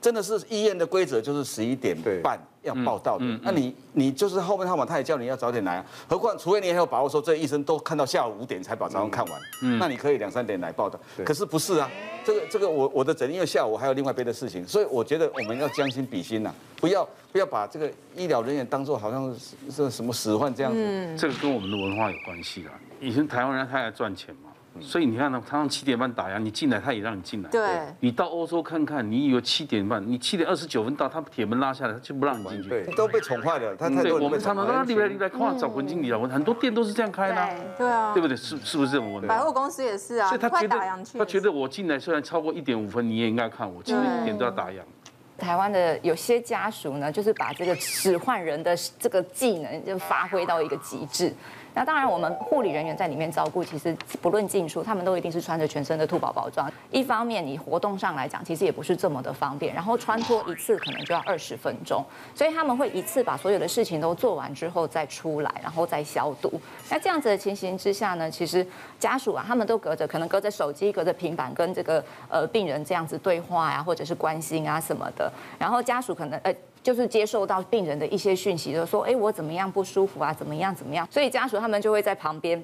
[0.00, 3.24] 真的是医院的规则，就是十一点半要报到的。
[3.42, 5.84] 那你你就是后面号码，他也叫你要早点来啊。
[6.08, 9.40] 何况，除非你很有把握说，这医生都看到下午五点才把早上看完，
[9.78, 10.98] 那你可以两三点来报到。
[11.24, 11.90] 可是不是啊？
[12.24, 19.34] 这个这个我我的诊，因为下午还有另外别的事情，所以我觉得我们要将心比心呐，不要不要把这个医疗人员当做好像
[19.70, 21.16] 是什么使唤这样子。
[21.16, 22.72] 这个跟我们的文化有关系啊。
[23.00, 24.49] 以前台湾人他爱赚钱嘛。
[24.80, 27.50] 所以你看呢，常常七点半打烊，你进来他也让你进来。
[27.50, 27.60] 对。
[27.98, 32.68] 你到欧洲看看，你以为七点半，你七点二十九分到，他铁门拉下来，他就不让你进去。
[32.68, 33.74] 对，都被宠坏了。
[33.74, 34.20] 他太多。
[34.20, 37.48] 我们常常让他里来你来看找文经理啊，很多店都是这样开的。
[37.76, 38.12] 对啊。
[38.14, 38.36] 对不对？
[38.36, 39.26] 是是不是这种问题？
[39.26, 40.28] 百货公司也是啊。
[40.28, 40.78] 所以他觉得
[41.18, 44.78] 他觉得我进来虽然超过一点五分，你也应该看我，其实一点都要打烊。
[45.36, 51.34] 台湾的有些家属呢，就是把这个使唤人的这个技能就发挥到一个极致。
[51.74, 56.70] 那当然，我们护理人员在里面照顾，其实不论进出，他们都一定是穿着全身的兔宝宝装。
[56.90, 59.72] 一方面，你活动上来讲，其实也不是这么的方便。
[59.74, 62.04] 然后穿脱一次可能就要二十分钟，
[62.34, 66.52] 所以他们会一次把所有的事情都做完之后再出来，然后再消毒。
[66.90, 68.66] 那这样子的情形之下呢，其实
[68.98, 75.32] 家属啊，他们都隔着可能隔着手机、隔着平板跟这个呃病人这样子对话呀、或者是关心啊什么的。
[75.58, 76.54] 然后家属可能呃。
[76.82, 80.32] 就是接受到病人的一些讯息，就说，哎，我怎么样不舒服啊？
[80.32, 81.06] 怎么样怎么样？
[81.10, 82.62] 所以家属他们就会在旁边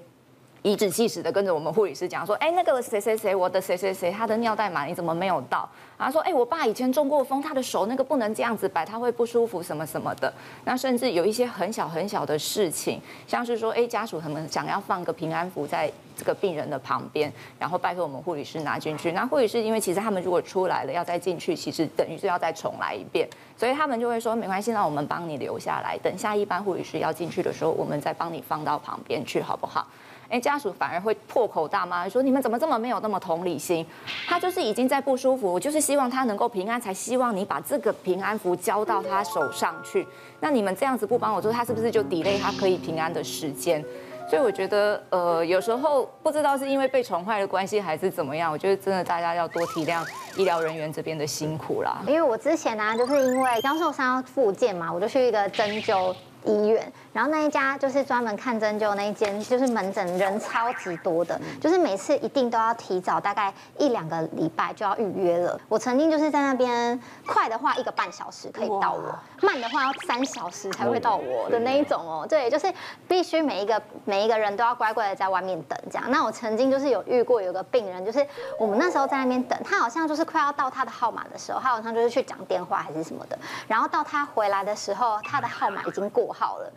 [0.62, 5.68] 颐指气使的跟着我们护理师讲说，哎，那个谁谁谁，我的谁谁谁，他的尿袋码你怎么没有到？
[5.98, 10.32] 然后说，哎，我爸以前中过风，他的手那个不能这样子摆，他会不舒服什么什么的。
[10.64, 15.92] 那甚至有一些很小很小的事情，像是说，哎，家属他们想要放个平安符在。
[16.16, 19.12] 这个病人的旁边，然后拜托我们护理师拿进去。
[19.12, 29.86] 那护理师因为其实他们如果出来了要再进去，其实等于是要再重来一遍，所以他们就会说没关系，那我们帮你留下来，等下一班护理师要进去的时候，我们再帮你放到旁边去，好不好？
[30.28, 33.86] 哎，家属反而会破口大骂说：“你们怎么这么没有那么同理心？
[34.26, 40.04] 他就是已经在不舒服，我就是希望他能够平安，才希望你把这个平安符交到他手上去。
[40.40, 43.84] 那你们这样子不帮我做，他是不是就 delay 他可以平安的时间？”
[44.28, 48.50] 所以我觉得，呃，有时候不知道是因为被宠坏的关系，还是怎么样。
[48.50, 50.04] 我觉得真的大家要多体谅
[50.36, 52.02] 医疗人员这边的辛苦啦。
[52.06, 56.92] 因为我之前呢、就是因为刚受伤要复健嘛，我就去一个针灸医院。
[57.16, 65.58] 然后那一家就是专门看针灸那一间，就是门诊人超级多的，就是每次一定都要提早大概一两个礼拜就要预约了。
[65.66, 72.26] 我曾经就是在那边快的话一个半小时可以到我，慢的话要三小时才会到我的那一种哦。
[72.28, 72.70] 对，就是
[73.08, 76.10] 必须每一个每一个人都要乖乖的在外面等这样。
[76.10, 78.26] 那我曾经就是有遇过有个病人，就是
[78.58, 86.70] 我们那时候在那边等，他好像就是快要到他的号码的时候，他好像就是去讲电话还是什么的，然后到他回来的时候，他的号码已经过号了。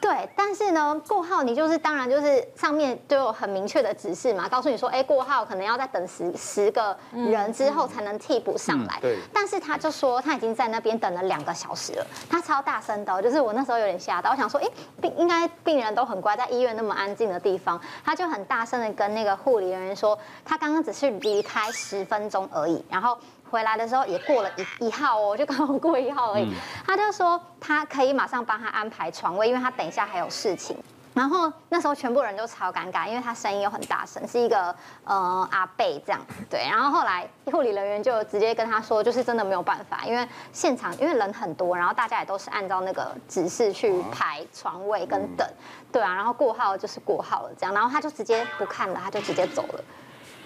[0.00, 8.98] 对，但是呢，过号你就是当然就是上面都有很明确的指示嘛，告诉你说，哎，过号可能要再等十十个人之后才能替补上来。
[9.00, 9.18] 对。
[9.32, 14.66] 但是他就说他已经在那边等了两个小时了，他超大声的，就是我那时候有点吓到，我想说，哎，
[15.00, 23.16] 病应该病人都很乖，在医院那么安静的地方，他就很大声的跟那个护理人员说，他刚刚只是离开十分钟而已，然后。
[23.50, 26.44] 回来的时候也过了一一号哦， 就刚好过一号而已。
[26.44, 26.54] 嗯、
[26.86, 30.76] 他就说他可以马上帮他安排床位，因为他等一下还有事情。
[31.12, 36.20] 然后那时候全部人都超尴尬，因为他声音又很大声，是一个呃阿贝这样。
[36.48, 45.44] 对，然后后来护理人员就直接跟他说，就是真的没有办法，因为现场因为人很多，然后大家也都是按照那个指示去排床位跟等。
[45.90, 49.84] 对啊，然后过号就是过号了这样，然后他就直接不看了，他就直接走了。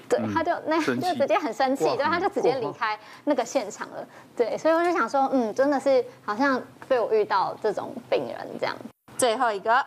[0.08, 4.06] 对，他就那就直接很生气，对，他就直接离开那个现场了。
[4.36, 8.76] 对，所以我就想说，嗯，真的是好像被我遇到这种病人这样。
[9.16, 9.84] 最后一个，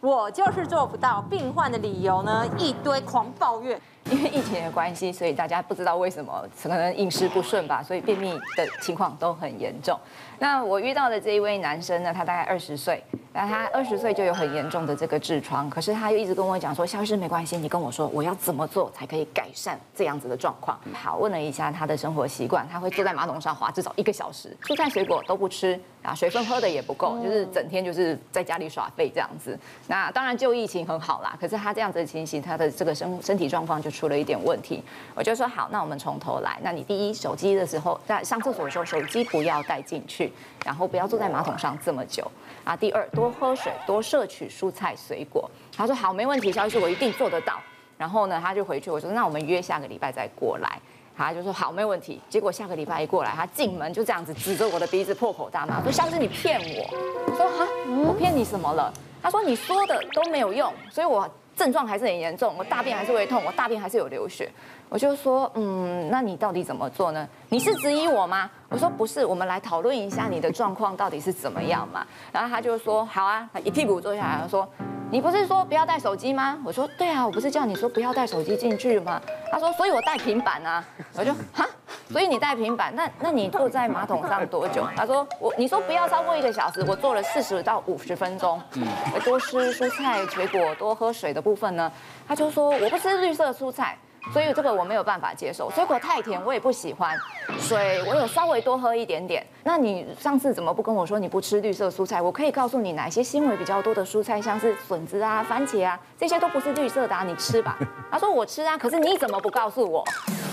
[0.00, 1.20] 我就是做不到。
[1.30, 3.80] 病患的理由呢，一堆狂抱怨。
[4.10, 9.98] 因为疫情的关系，所以大家不知道为什么，可能饮食不顺吧，所以便秘的情况都很严重。
[10.38, 20.78] 那我遇到的这一位男生呢，他大概二十岁，那他二十岁就有很严重的这个痔疮，可是他又一直跟我讲说，肖医师没关系，你跟我说我要怎么做才可以改善这样子的状况。
[20.92, 29.58] 好，问了一下他的生活习惯，他会坐在马桶上滑至少一个小时，蔬菜水果都不吃，啊，水分喝的也不够，就是整天就是在家里耍废这样子。
[29.88, 34.84] 那当然就疫情很好啦，可是他这样子的情形，他的这个身身体状况就出了一点问题。
[35.16, 36.58] 我就说好，那我们从头来。
[36.62, 40.27] 那你第一手机的时候，在上厕所的时候，手机不要带进去。
[40.64, 42.30] 然后不要坐在马桶上这么久
[42.64, 42.76] 啊！
[42.76, 45.50] 第二，多喝水，多摄取蔬菜水果。
[45.76, 47.60] 他说好，没问题，萧医师，我一定做得到。
[47.96, 50.78] 然后呢，他就回去，我说那我们约下个礼拜再过来。
[51.16, 52.20] 他就说好，没问题。
[52.28, 56.88] 结果下个礼拜一过来，他进门就这样子指着我的鼻子破口大骂，说萧医师你骗我。
[57.26, 57.66] 我说哈，
[58.06, 58.92] 我骗你什么了？
[59.20, 64.48] 他说你说的都没有用，所以我症状还是很严重，我大便还是会痛，我大便还是有流血。
[64.90, 67.28] 我就说，嗯，那你到底怎么做呢？
[67.50, 68.50] 你是质疑我吗？
[68.70, 72.06] 我说不是，我们来讨论一下你的状况到底是怎么样嘛。
[72.32, 74.66] 然后他就说，好啊，他一屁股坐下来，他说，
[75.10, 76.58] 你不是说不要带手机吗？
[76.64, 79.20] 我说，对啊，我不是叫你说不要带手机进去吗？
[79.52, 80.82] 他说，所以我带平板啊。
[81.14, 81.66] 我就哈，
[82.10, 84.86] 所以你带平板，那那你坐在马桶上多久？
[84.96, 88.58] 他说我，你说不要超过一个小时，我坐了四十到五十分钟。
[88.72, 88.86] 嗯，
[89.22, 91.92] 多吃蔬菜水果，多喝水的部分呢，
[92.26, 93.98] 他就说我不吃绿色蔬菜。
[94.32, 97.16] 所以这个我没有办法接受，水果太甜我也不喜欢，
[97.58, 99.44] 水我有稍微多喝一点点。
[99.64, 102.20] 那你上次怎么不跟我说你不吃绿色蔬菜？
[102.20, 107.78] 我可以告诉你哪些纤维比较多的蔬菜，像是笋子啊、番茄啊，这些都不是绿色的啊，你吃吧。
[108.10, 110.04] 他说我吃啊，可是你怎么不告诉我？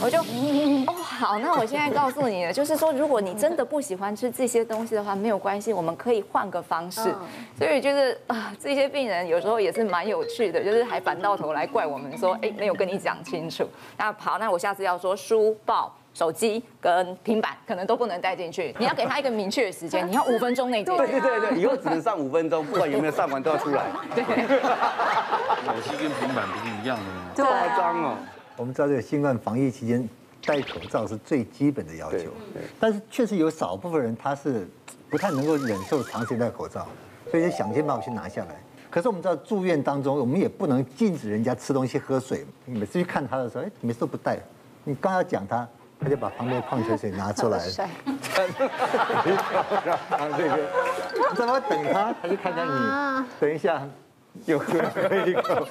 [0.02, 7.02] 我就哦好，那我现在告诉你了，就是说如果你真的不喜欢吃这些东西的话，没有关系，我们可以换个方式。
[7.58, 13.65] 所以就是啊，这些病人有时候也是蛮有趣的，就是还反到头来怪我们说，哎，没有跟你讲清楚。
[13.98, 18.76] 那好，那我下次要说书报、手机跟平板可能都不能带进去。
[18.80, 20.98] 你要给他一个明确的时间，你要五分钟内解决。
[20.98, 23.86] 对对对对，以后只能上五分钟，不管有没有上完都要出来。
[24.16, 27.32] 对，手机跟平板不是一样的吗？
[27.36, 28.16] 这么夸张哦。
[28.58, 30.08] 我们知道这个新冠防疫期间
[30.46, 32.30] 戴口罩是最基本的要求，
[32.80, 34.66] 但是确实有少部分人他是
[35.10, 36.88] 不太能够忍受长时间戴口罩，
[37.30, 38.56] 所以就想尽办法去拿下来。
[38.96, 42.46] 可是我们知道住院当中，我们也不能禁止人家吃东西喝水。
[42.64, 44.40] 每次去看他的时候，哎，每次都不带。
[44.86, 45.68] 你刚要讲他，
[46.00, 47.60] 他就把旁边矿泉水拿出来。
[47.60, 47.90] 帅。
[48.06, 48.70] 这个，
[50.56, 52.16] 你怎么等他？
[52.22, 52.72] 他就看看你。
[53.38, 53.86] 等一下，
[54.46, 54.74] 又喝
[55.28, 55.68] 一口。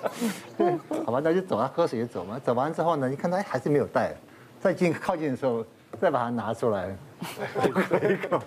[1.07, 2.39] 好吧，那就走啊，喝水就走嘛。
[2.45, 4.15] 走完之后呢，你看他还是没有带。
[4.61, 5.65] 再近靠近的时候，
[5.99, 6.95] 再把它拿出来。
[7.25, 8.41] 喝一口，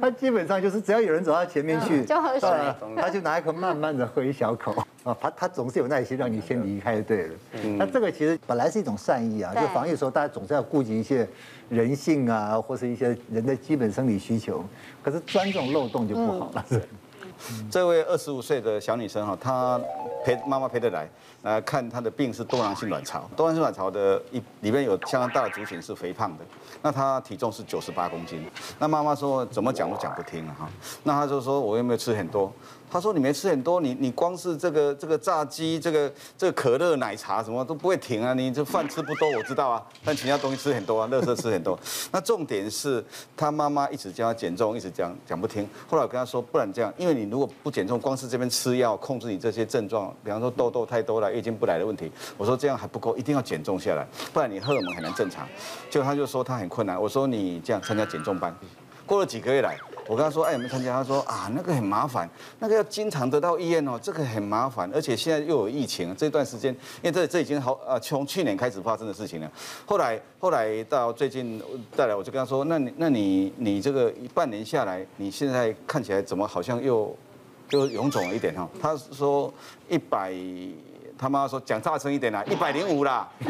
[0.00, 2.50] 他基本上就是只要有人走到前面去，就喝水，
[2.96, 4.74] 他就拿一口慢慢的喝一小口。
[5.04, 7.34] 啊，他他总是有耐心让你先离开就对了。
[7.78, 11.26] 那这个其实本来是一种善意啊，就防疫的时候大家总是要顾及一些
[11.68, 14.62] 人性啊，或是一些人的基本生理需求，
[15.02, 16.64] 可是钻这种漏洞就不好了。
[17.70, 19.80] 这位二十五岁的小女生哈，她
[20.24, 21.08] 陪妈妈陪着来。
[21.42, 26.44] 来看她的病是多囊性卵巢，多囊性卵巢的一里面有相当大的族群是肥胖的，
[26.82, 28.44] 那她体重是九十八公斤，
[28.80, 30.68] 那妈妈说怎么讲都讲不听了哈，
[31.04, 32.52] 那她就说我又没有吃很多？
[32.90, 38.32] 他说：“你没吃很多，你你光是这个这个炸鸡，这个这个可乐、奶茶什么都不会停啊！
[38.32, 41.78] 你这饭吃不多，我知道啊， 但其他东西吃很多啊，乐色吃很多。
[42.10, 43.04] 那重点是
[43.36, 45.68] 他妈妈一直叫他减重，一直讲讲不听。
[45.86, 55.46] 后来我跟他说，不然这样，因为你如果不减重，光是这边吃药控制你这些症状，比方说痘痘太多了、月经不来的问题，我说这样还不够，一定要减重下来，不然你荷尔蒙很难正常。
[55.90, 57.00] 结果他就说他很困难。
[57.00, 58.54] 我说你这样参加减重班，
[59.04, 59.76] 过了几个月来。”
[60.08, 60.94] 我跟他说，哎，有没参加？
[60.94, 62.28] 他说啊，那个很麻烦，
[62.58, 69.52] 那个要经常得到医院哦，这个很麻烦，而且现在又有疫情，这段时间，因为这这已经好啊，从去年开始发生的事情了。
[69.84, 71.62] 后来后来到最近
[71.94, 77.14] 再来，我就跟他说，那你那你你这个半年下来，你现在看起来怎么好像又
[77.70, 78.66] 又臃肿了一点哈？
[78.80, 79.52] 他说
[79.88, 80.32] 一百。
[81.18, 83.28] 他妈说讲大声一点啦，一百零五啦，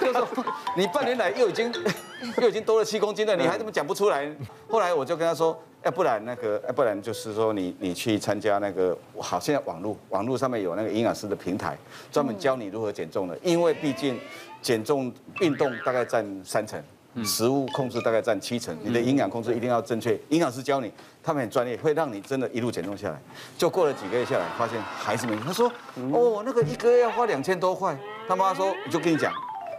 [0.00, 0.28] 就说
[0.76, 1.72] 你半年来又已经
[2.42, 4.30] 又已经多了七公斤了，你还怎么讲不出来？
[4.68, 11.76] 后来我就跟他说，要不然那个，要不然就是说你你去参加那个，好，现在网络网络上面有那个营养师的平台，
[12.12, 14.20] 专门教你如何减重的，因为毕竟
[14.60, 16.82] 减重运动大概占三成。
[17.24, 20.18] 食物控制大概占七成，你的营养控制一定要正确。
[20.28, 20.92] 营养师教你，
[21.22, 23.20] 他们很专业，会让你真的一路减重下来。
[23.56, 25.42] 就过了几个月下来，发现还是没用。
[25.42, 25.68] 他说
[26.12, 27.98] ：“哦，那个一个月要花两千多块。”
[28.28, 29.32] 他妈说：“我就跟你讲，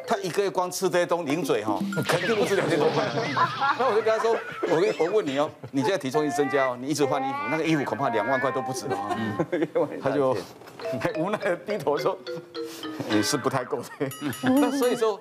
[0.06, 3.08] 他一个月光吃这些东西，零嘴哈，肯定不是两千多块。”
[3.80, 4.36] 那我就跟他说
[4.68, 9.16] ：“我我问你哦，你现在体重一增加哦，你一直换衣服，那个衣服恐怕两万块都不止哦。”
[10.02, 10.36] 他就
[11.00, 12.18] 很无奈的低头说
[13.10, 14.10] ：“你是不太够的。”
[14.44, 15.18] 那所以说。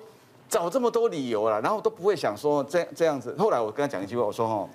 [0.49, 3.35] 找这么多理由了，然后都不会想说这这样子。
[3.37, 4.69] 后来我跟他讲一句话，我说哦，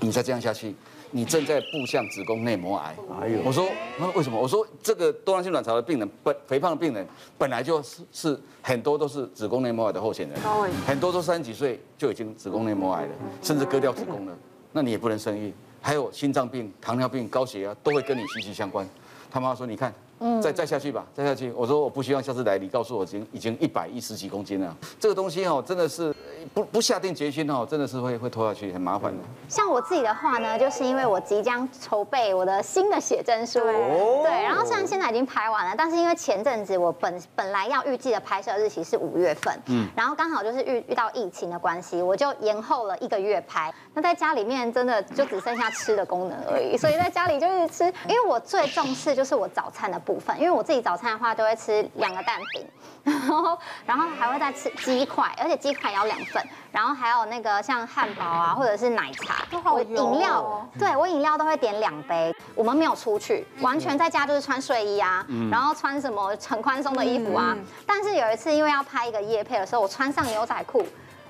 [0.00, 0.74] 你再这样下去，
[1.12, 2.96] 你正在步向子宫内膜癌。
[3.20, 3.68] 哎呦，我说
[3.98, 4.38] 那为什么？
[4.38, 7.06] 我说这个多囊性卵巢的病人，本肥胖的病人，
[7.38, 10.38] 本来就是是很多都是子宫内膜癌的候选人，
[10.84, 14.36] 很多都三十几岁就已经子宫内膜癌了，甚至割掉子宫了，
[14.72, 15.54] 那你也不能生育。
[15.80, 18.84] 还有心脏病、糖尿病、高血压都会跟你息息相关。
[19.30, 19.94] 他妈说，你看。
[20.20, 21.52] 嗯，再再下去吧，再下去。
[21.56, 24.76] 我说我不希望下次来，你告诉我已经已经一百一十几公斤了。
[24.98, 26.14] 这个东西哦，真的是
[26.52, 29.22] 不不下定决心哦，真的是会会拖下去，很麻烦的。
[29.48, 43.72] 像我自己的话呢，就是因为我即将筹备我的新的写真书，对，然后虽然现在已经拍完了，但是因为前阵子我本本来要预计的拍摄日期是五月份，嗯，然后刚好就是遇遇到疫情的关系，我就延后了一个月拍。
[43.98, 52.64] 那在家里面真的就只剩下吃的功能而已，所以在家里就是吃，因为我最重视就是我早餐的部分，因为我自己早餐的话都会吃两个蛋饼，
[53.02, 56.40] 然后然后还会再吃鸡块，而且鸡块也要两份。
[56.70, 62.32] 然后还有那个像汉堡啊，或者是奶茶，我饮料，对我饮料都会点两杯。
[62.54, 67.56] 我们没有出去，完全在家就是穿睡衣啊，然后穿什么很宽松的衣服啊。
[67.84, 70.86] 但是有一次因为要拍一个夜配的时候，我穿上牛仔裤。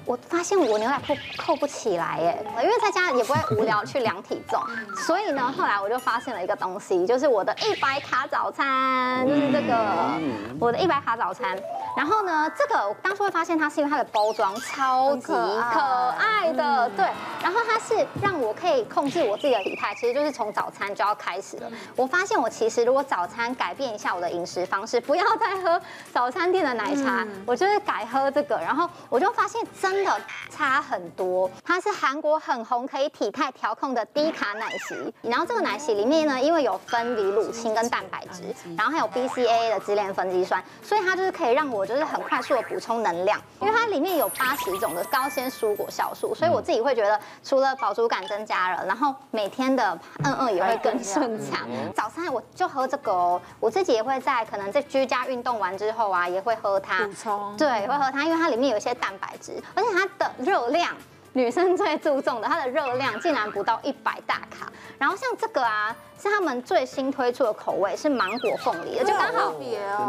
[0.09, 4.59] 我发现我牛仔裤扣不起来耶，因为在家也不会无聊去量体重，
[4.97, 10.19] 所以呢，后来我就发现了一个东西，就是我的一百卡早餐，就是这个
[10.59, 11.55] 我的一百卡早餐。
[11.99, 15.81] 然后呢，这个我当初会发现它是因为它的包装超级可
[16.17, 17.05] 爱的，对。
[17.43, 21.69] 然后它是让我可以控制我自己的体态，其实就是从早餐就要开始了。
[21.97, 25.81] 我发现我其实如果早餐改变一下我的饮食方式，不要再喝
[26.13, 29.99] 早餐店的奶茶，我就是改喝这个，然后我就发现真。
[30.05, 35.13] 的差很多，它是韩国很红，可以体态调控的低卡奶昔。
[35.23, 38.45] 然后这个奶昔里面呢，因为有分离乳清跟蛋白质，
[38.77, 43.41] 然后还有 BCAA 的支链分肌酸，所以它就是可以让我就是很快速的补充能量。
[43.61, 51.69] 因为它里面有八十种的高纤蔬果酵素，所以我自己会觉得除了饱足感增加了，然后每天的嗯嗯也会更顺畅。
[51.95, 57.57] 早餐我就喝这个哦，我自己也会在可能在居家运动完之后啊，也会喝它补充。
[57.57, 59.89] 对，会喝它，因为它里面有一些蛋白质，而且。
[59.99, 60.95] 它的热量，
[61.39, 64.67] 女生最注重的，它的热量竟然不到一百大卡。
[64.99, 69.55] 然后像这个啊，是他们最新推出的口味，是芒果凤梨的，就刚好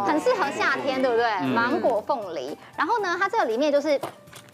[0.08, 1.40] 很适合夏天，对不对？
[1.54, 2.58] 芒果凤梨。
[2.76, 4.02] 然后呢，它这个里面就是，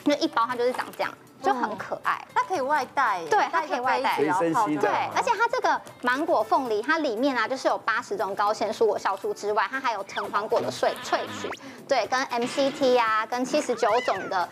[0.03, 1.13] 那一包它就是长这样，
[1.45, 2.19] 就很可爱。
[2.33, 11.49] 它可以外带，对，它可以外带，然后对，而且它这个芒果凤梨，它里面啊，就是有八十种高纤蔬果酵素之外，它还有藤黄果的萃萃取，
[11.87, 14.47] 对，跟 MCT 啊，跟七十九种的。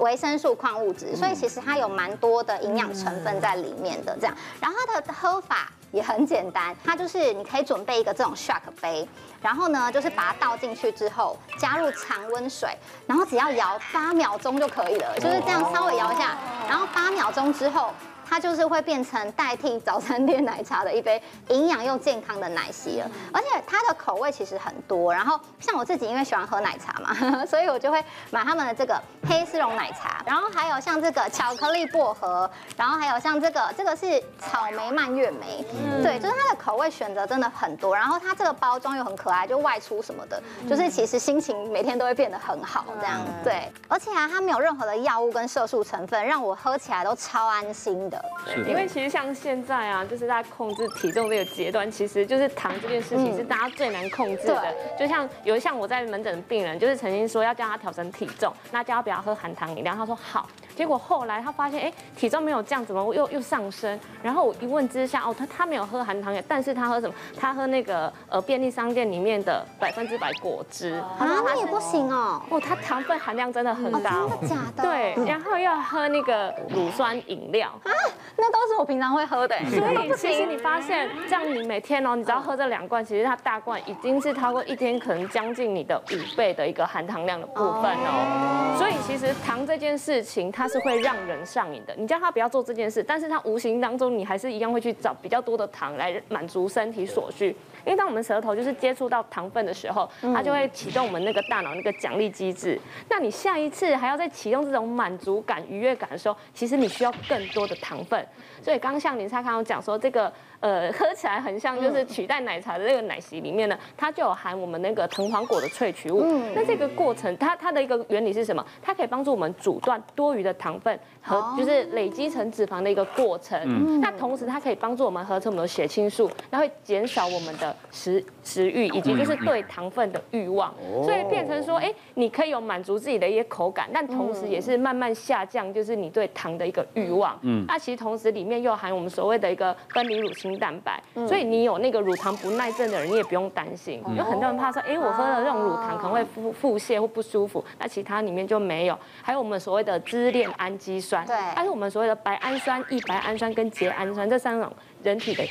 [0.00, 4.16] 维生素、矿物质，所以其实它有蛮多的营养成分在里面的。
[4.20, 9.06] 这样，然后它的喝法也很简单，它就是你可以准备一个这种 shark 杯，
[9.40, 12.70] 然后呢，就是把它倒进去之后，加入常温水，
[13.06, 16.36] 然后只要摇八秒钟就可以了，就是这样稍微摇一下，
[16.68, 17.92] 然后八秒钟之后。
[18.28, 25.12] 它就是会变成代替早餐店奶茶的一杯营养又健康的奶昔了，而且它的口味其实很多。
[25.12, 27.14] 然后像我自己因为喜欢喝奶茶嘛，
[27.46, 35.64] 所以我就会买他们的这个黑丝绒奶茶，然后还有像这个巧克力薄荷，然后还有像这个这个是草莓蔓越莓，
[36.02, 37.94] 对，就是它的口味选择真的很多。
[37.94, 43.20] 然后它这个包装又很可爱，就外出什么的，就是其实心情每天都会变得很好这样。
[43.44, 48.15] 对，而且啊，它没有任何的药物跟色素成分，让我喝起来都超安心的。
[48.44, 54.74] 对，因为其实像现在啊，就是在控制体重这个阶段，其实就是糖这件事情是大家最难控制的。
[54.98, 60.48] 就像有像我在门诊的病人，就是曾经说要叫他调整体重，那叫他不要喝含糖饮料，他说好。
[60.76, 63.98] 结果后来他发现，哎，体重没有降，怎么又又上升？
[64.22, 67.14] 然后我一问之下，哦，他他没有喝含糖饮，但是他喝什么？
[67.40, 71.02] 他喝那个呃便利商店里面的百分之百果汁。
[71.18, 72.42] 啊，那也不行哦。
[72.50, 74.00] 哦，他糖分含量真的很高。
[74.00, 74.82] 真的假的？
[74.82, 77.68] 对，然后要喝那个乳酸饮料。
[77.82, 77.90] 啊，
[78.36, 79.56] 那都是我平常会喝的。
[79.72, 88.76] 所以其实你发现，这样你每天哦，你只要喝这两罐，其实它大罐已经是超过一天可能将近你的五倍的一个含糖量的部分哦。
[88.76, 90.65] 所以其实糖这件事情，它。
[90.68, 91.94] 是会让人上瘾的。
[91.96, 97.54] 你叫他不要做这件事，但是他无形当中，你还是一样会去找比较多的糖来满足身体所需。
[97.86, 102.78] 因为当我们舌头就是接触到糖分的时候，它就会启动我们那个大脑那个奖励机制。
[103.08, 108.26] 那你下一次还要再启动这种满足感、愉悦感的时候，其实你需要更多的糖分。
[108.60, 110.30] 所以刚刚像林灿康讲说这个。
[110.60, 116.24] 呃，喝起来很像，就是取代奶茶的那个奶昔里面呢，它就有含我们那个藤黄果的萃取物。
[116.54, 118.64] 那这个过程，它它的一个原理是什么？
[118.80, 124.00] 它可以帮助我们阻断多余的糖分和就是累积成脂肪的一个过程。
[124.00, 130.74] 那同时，它可以帮助我们合成我们的血清素，然后会减少我们的食食欲以及就是对糖分的欲望。
[131.04, 137.38] 所以变成说，哎，你可以有满足自己的一些口感，但同时也是慢慢下降，就是你对糖的一个欲望。
[137.42, 137.64] 嗯。
[137.68, 140.56] 那其实同时里面又含我们所谓的一个分离乳清。
[140.56, 144.02] 蛋白，所以你有那个乳糖不耐症的人，你也不用担心。
[144.16, 148.98] 有很多人怕说，哎，我喝了这种乳糖可能会腹腹泻或不舒服，那其他里面就没有。
[149.20, 154.72] 还有我们所谓的支链氨基酸，对，还有我们所谓的白氨酸、异白氨酸跟缬氨酸这三种
[155.06, 155.44] 人体的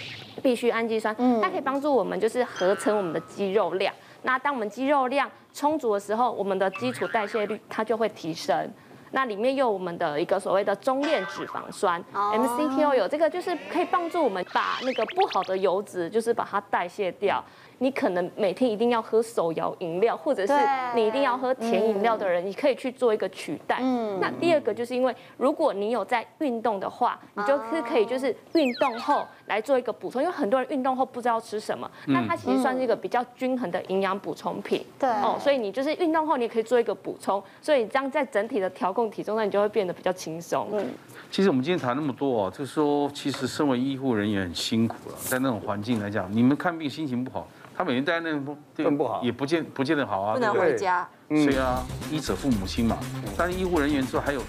[0.43, 3.93] 必需氨基酸，它可以帮助我们就是合成我们的肌肉量。
[4.23, 8.69] 那当我们肌肉量充足的时候，我们的基础代谢率它就会提升。
[9.11, 17.41] 那里面有我们的一个所谓的中链脂肪酸，MCTO 有这个就是可以帮助我们把那个不好的油脂，就是把它代谢掉。
[17.79, 20.53] 你可能每天一定要喝手摇饮料，或者是
[20.95, 23.79] 你一定要喝甜饮料的人，你可以去做一个取代。
[23.81, 24.19] 嗯。
[24.19, 34.85] 那第二个就是因为，如果你有在运动的话，你就是可以就是运动后来做一个补充，因为很多人运动后不知道吃什么，那它其实算是一个比较均衡的营养补充品。
[34.97, 35.09] 对。
[35.09, 40.67] 哦，所以你就是运动后你也可以做一个补充，所以这样在整体的调控体重，上你就会变得比较轻松。
[40.71, 40.85] 嗯，
[41.29, 47.47] 其实我们今天谈那么多哦，就是说，其实身为医护人员很辛苦了，在那种环境来讲，你们看病心情不好，
[47.77, 51.07] 他每天待在那种更不好，也不见不见得好啊，不能回家。
[51.27, 52.97] 对啊，医者父母亲嘛。
[53.37, 54.41] 但是医护人员之后还有，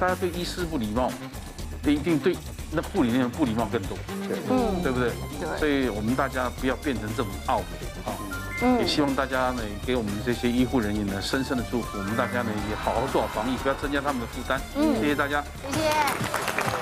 [0.00, 1.10] 大家对医师不礼貌，
[1.84, 2.36] 一定对
[2.72, 3.96] 那护理人员不礼貌更多。
[4.08, 5.10] 嗯，对不对？
[5.40, 5.58] 对。
[5.58, 8.12] 所以我们大家不要变成这种傲骨啊。
[8.78, 11.98] 也希望大家呢，给我们这些医护人员呢，深深的祝福。
[11.98, 14.60] 我们大家呢，也好好做好防疫，不要增加他们的负担。
[14.76, 15.42] 嗯，谢谢大家。
[15.70, 16.81] 谢谢。